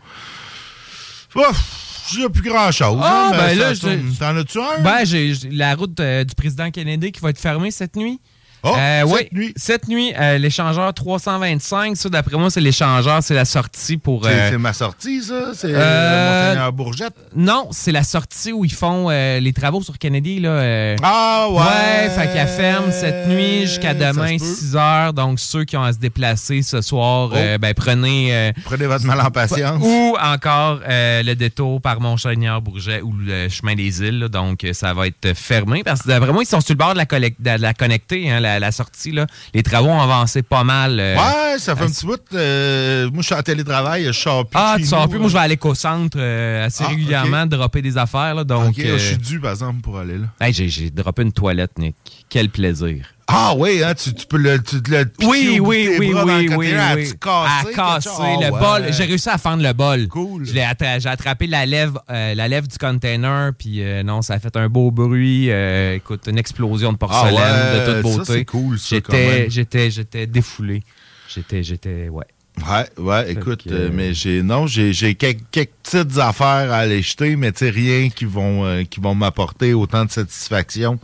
[2.14, 3.00] J'ai plus grand chose.
[3.02, 3.74] Ah, hein, ben mais là,
[4.20, 4.82] t'en as-tu un?
[4.84, 8.20] Ben, j'ai j'ai la route euh, du président Kennedy qui va être fermée cette nuit.
[8.66, 9.54] Oh, cette oui, nuit.
[9.56, 14.26] Cette nuit, euh, l'échangeur 325, ça, d'après moi, c'est l'échangeur, c'est la sortie pour.
[14.26, 15.52] C'est euh, c'est ma sortie, ça?
[15.54, 17.14] C'est Euh, euh, Monseigneur Bourgette?
[17.36, 20.40] Non, c'est la sortie où ils font euh, les travaux sur Kennedy.
[20.40, 20.96] Là, euh.
[21.04, 21.56] Ah, ouais.
[21.60, 24.56] Ouais, fait qu'elle ferme cette nuit jusqu'à demain, se peut.
[24.56, 25.14] 6 heures.
[25.14, 27.36] Donc, ceux qui ont à se déplacer ce soir, Oh.
[27.36, 28.34] euh, ben, prenez.
[28.36, 29.82] euh, Prenez votre mal en patience.
[29.82, 34.20] Ou encore euh, le détour par Mont-Chalignard-Bourget ou le chemin des îles.
[34.20, 34.28] là.
[34.28, 35.84] Donc, euh, ça va être fermé.
[35.84, 38.40] Parce que d'après moi, ils sont sur le bord de la, de la connectée, hein,
[38.40, 39.12] la, la sortie.
[39.12, 39.28] Là.
[39.54, 41.00] Les travaux ont avancé pas mal.
[41.00, 42.20] euh, Ouais, ça fait un petit bout.
[42.34, 44.60] euh, moi, je suis en télétravail, je sors plus.
[44.60, 45.20] Ah, tu sors plus.
[45.20, 48.36] Moi, je vais à l'éco-centre euh, assez Ah, régulièrement, dropper des affaires.
[48.36, 50.28] Là, donc, Ok, je suis dû, par exemple, pour aller là.
[50.42, 51.96] hey, j'ai, j'ai droppé une toilette, Nick.
[52.30, 53.06] Quel plaisir.
[53.28, 56.94] Ah oui, hein, tu, tu peux le, tu, le Oui, oui, oui, oui, oui, là,
[56.96, 57.08] oui.
[57.10, 58.10] tu casses, À casser.
[58.20, 58.60] Ah le ouais.
[58.60, 58.94] bol.
[58.94, 60.08] J'ai réussi à fendre le bol.
[60.08, 60.46] Cool.
[60.46, 64.22] Je l'ai attra- J'ai attrapé la lèvre, euh, la lèvre du container, puis euh, non,
[64.22, 65.48] ça a fait un beau bruit.
[65.50, 68.34] euh, écoute, une explosion de porcelaine Ah ouais, de toute beauté.
[68.34, 70.84] c'est cool, J'étais, j'étais, j'étais défoulé.
[71.28, 72.26] J'étais, j'étais, ouais.
[72.58, 76.78] Ouais, ouais, écoute, que, euh, mais j'ai non, j'ai j'ai quelques, quelques petites affaires à
[76.78, 80.98] aller jeter, mais tu sais rien qui vont euh, qui vont m'apporter autant de satisfaction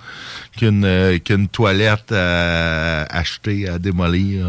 [0.57, 4.47] qu'une euh, qu'une toilette à acheter à démolir.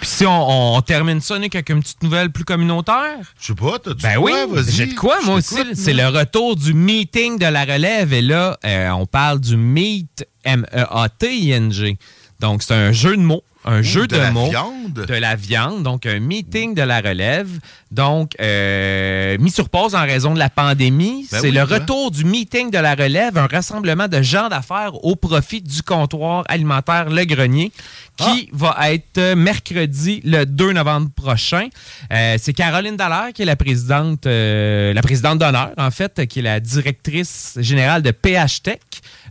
[0.00, 3.18] Puis si on, on termine ça, Nick, avec une petite nouvelle plus communautaire?
[3.40, 4.32] Je sais pas, t'as-tu Ben oui?
[4.48, 4.70] Vas-y.
[4.72, 5.56] j'ai de quoi, moi aussi.
[5.74, 8.12] C'est le retour du meeting de la relève.
[8.12, 8.58] Et là,
[8.94, 11.98] on parle du Meet, M-E-A-T-I-N-G.
[12.40, 13.44] Donc, c'est un jeu de mots.
[13.64, 14.50] Un jeu de de, la mots.
[14.50, 14.92] viande?
[14.92, 15.82] De la viande.
[15.82, 17.48] Donc, un meeting de la relève.
[17.90, 21.26] Donc, euh, mis sur pause en raison de la pandémie.
[21.30, 21.78] Ben c'est oui, le ouais.
[21.78, 26.44] retour du meeting de la relève, un rassemblement de gens d'affaires au profit du comptoir
[26.48, 27.72] alimentaire Le Grenier
[28.16, 31.68] qui va être mercredi le 2 novembre prochain.
[32.12, 36.38] Euh, c'est Caroline Dallaire qui est la présidente, euh, la présidente d'honneur, en fait, qui
[36.38, 38.78] est la directrice générale de PH Tech.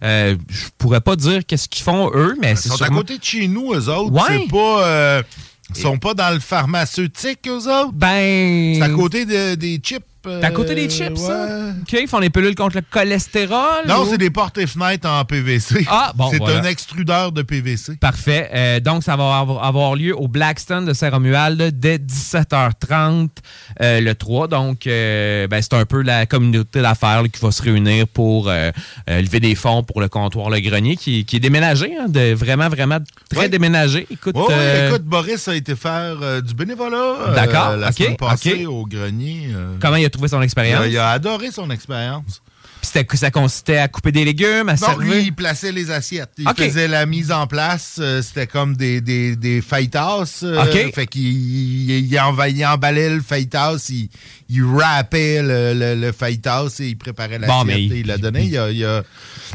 [0.04, 3.18] Euh, je pourrais pas dire qu'est-ce qu'ils font eux, mais Ils c'est sont à côté
[3.18, 4.12] de chez nous, eux autres.
[4.12, 4.22] Ouais.
[4.44, 4.86] C'est pas.
[4.86, 5.24] euh,
[5.76, 7.94] ils sont pas dans le pharmaceutique, eux autres.
[7.94, 8.76] Ben.
[8.76, 10.04] C'est à côté de- des chips.
[10.26, 11.48] C'est à côté des euh, chips, ça?
[11.82, 13.86] OK, ils font les pilules contre le cholestérol?
[13.88, 15.86] Non, ou- c'est des portes et fenêtres en PVC.
[15.90, 16.60] Ah, bon, C'est voilà.
[16.60, 17.98] un extrudeur de PVC.
[17.98, 18.50] Parfait.
[18.54, 23.30] Euh, donc, ça va avoir, lieu au Blackstone de Saint-Romuald dès 17h30
[23.82, 24.48] euh, le 3.
[24.48, 28.72] Donc, euh, ben, c'est un peu la communauté d'affaires qui va se réunir pour euh,
[29.10, 32.34] euh, lever des fonds pour le comptoir Le Grenier qui, qui est déménagé, hein, de,
[32.34, 33.00] vraiment, vraiment
[33.30, 33.50] très Ouais.
[33.50, 34.08] déménagé.
[34.10, 37.90] Écoute, Ouais, ouais, euh, écoute, Boris a été faire euh, du bénévolat euh, D'accord, la
[37.90, 39.50] ok, semaine passée au grenier.
[39.54, 39.76] euh.
[39.82, 40.10] comment il a
[40.84, 42.42] a, il a adoré son expérience.
[43.08, 45.14] Puis ça consistait à couper des légumes, à Non, servir?
[45.14, 46.32] lui, il plaçait les assiettes.
[46.38, 47.96] Il faisait la mise en place.
[48.00, 50.42] euh, C'était comme des, des, des fajitas.
[50.44, 50.94] euh, Ok.
[50.94, 51.24] Fait qu'il
[51.90, 52.20] il, il
[52.66, 54.10] emballait le fajitas, il,
[54.50, 58.44] il wrappait le, le, le fajitas et il préparait l'assiette Bon, il- il l'a donné.
[58.44, 59.04] Il, a, il, a-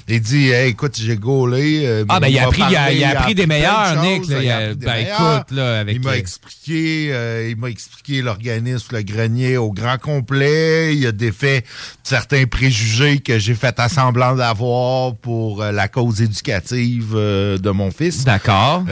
[0.08, 1.82] dit Hey, écoute, j'ai gaulé.
[1.84, 4.02] euh, Ah, ben, il a appris- il a- parlé, il a appris des de meilleurs,
[4.02, 8.22] Nick, là, il a- ben, écoute, là, avec, Il m'a expliqué, euh, il m'a expliqué
[8.22, 10.94] l'organisme, le grenier au grand complet.
[10.96, 11.64] Il a défait
[12.02, 17.70] certains préjugés que j'ai fait à semblant d'avoir pour euh, la cause éducative euh, de
[17.70, 18.24] mon fils.
[18.24, 18.84] D'accord.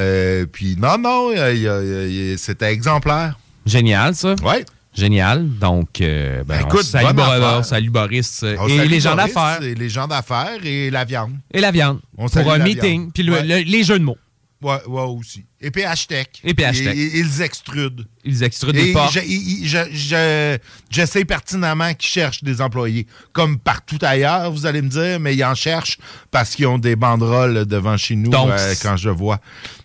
[0.53, 3.39] puis non, non, euh, c'était exemplaire.
[3.65, 4.35] Génial, ça.
[4.45, 4.65] Ouais.
[4.95, 5.47] Génial.
[5.59, 9.15] Donc, euh, ben, on Écoute, salue, Bor- salue Boris euh, On et salue les gens
[9.15, 9.63] Boris d'affaires.
[9.63, 11.33] Et les gens d'affaires et la viande.
[11.53, 12.01] Et la viande.
[12.17, 13.11] On pour un meeting.
[13.13, 13.43] Puis le- Ouais.
[13.43, 14.17] le- les jeux de mots.
[14.63, 15.45] Ouais, ouais, aussi.
[15.61, 16.27] Et PH Tech.
[16.43, 16.95] Et PH Tech.
[16.97, 18.05] Ils, extrudent.
[18.25, 19.13] Ils extrudent des portes.
[19.13, 20.59] je, je, je-
[20.91, 23.07] je sais pertinemment qu'ils cherchent des employés.
[23.35, 25.99] Comme partout ailleurs, vous allez me dire, mais ils en cherchent
[26.31, 29.41] parce qu'ils ont des banderoles devant chez nous Donc, euh, quand je vois.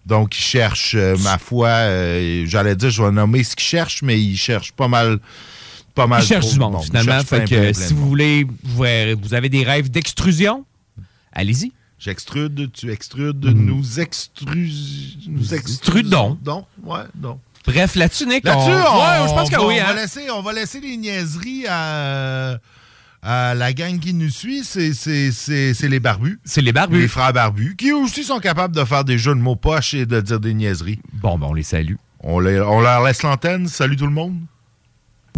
[0.05, 4.01] Donc, ils cherchent, euh, ma foi, euh, j'allais dire, je vais nommer ce qu'ils cherchent,
[4.03, 5.19] mais ils cherchent pas mal.
[5.93, 7.11] Pas mal Ils cherchent du de monde, finalement.
[7.11, 8.86] cherchent Fait que plein, plein si vous voulez, vous,
[9.22, 10.65] vous avez des rêves d'extrusion,
[11.34, 11.74] allez-y.
[12.04, 15.18] J'extrude, tu extrudes, nous extrus...
[15.28, 16.36] Nous Extrudons.
[16.41, 17.39] Donc, ouais, donc.
[17.68, 18.74] Bref, là-dessus, Nick, Là-dessus, on...
[18.74, 19.76] on, Ouais, je pense que va, oui.
[19.78, 19.93] on, hein.
[19.93, 22.58] va laisser, on va laisser les niaiseries à,
[23.24, 24.64] la gang qui nous suit.
[24.64, 26.39] C'est, c'est, c'est, c'est les barbus.
[26.43, 27.02] C'est les barbus.
[27.02, 30.08] Les frères barbus, qui aussi sont capables de faire des jeux de mots poches et
[30.08, 30.99] de dire des niaiseries.
[31.14, 31.97] Bon, ben, on les salue.
[32.22, 33.68] On, les- on leur laisse l'antenne.
[33.68, 34.39] Salut tout le monde.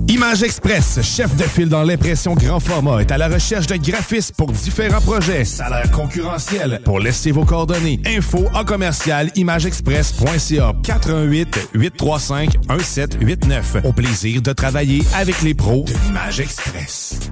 [0.07, 4.35] Image Express, chef de file dans l'impression grand format, est à la recherche de graphistes
[4.35, 5.45] pour différents projets.
[5.45, 6.81] Salaire concurrentiel.
[6.83, 7.99] Pour laisser vos coordonnées.
[8.05, 13.77] Info en commercial imageexpress.ca 418 835 1789.
[13.85, 17.31] Au plaisir de travailler avec les pros de l'Image Express.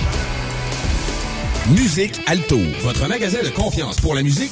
[1.71, 4.51] Musique Alto, votre magasin de confiance pour la musique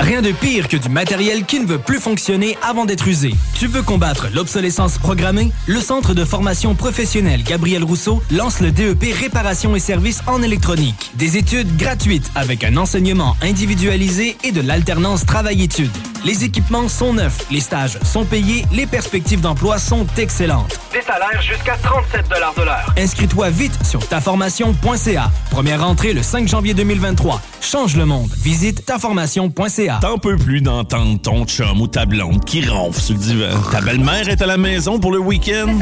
[0.00, 3.34] Rien de pire que du matériel qui ne veut plus fonctionner avant d'être usé.
[3.54, 5.50] Tu veux combattre l'obsolescence programmée?
[5.66, 11.10] Le Centre de formation professionnelle Gabriel Rousseau lance le DEP Réparation et services en électronique.
[11.14, 15.90] Des études gratuites avec un enseignement individualisé et de l'alternance travail-études.
[16.28, 20.78] Les équipements sont neufs, les stages sont payés, les perspectives d'emploi sont excellentes.
[20.92, 22.94] Des salaires jusqu'à 37 de l'heure.
[22.98, 25.30] Inscris-toi vite sur taformation.ca.
[25.50, 27.40] Première rentrée le 5 janvier 2023.
[27.62, 28.30] Change le monde.
[28.36, 30.00] Visite taformation.ca.
[30.02, 33.58] T'en peux plus d'entendre ton chum ou ta blonde qui ronfle sur le divan.
[33.72, 35.78] Ta belle-mère est à la maison pour le week-end.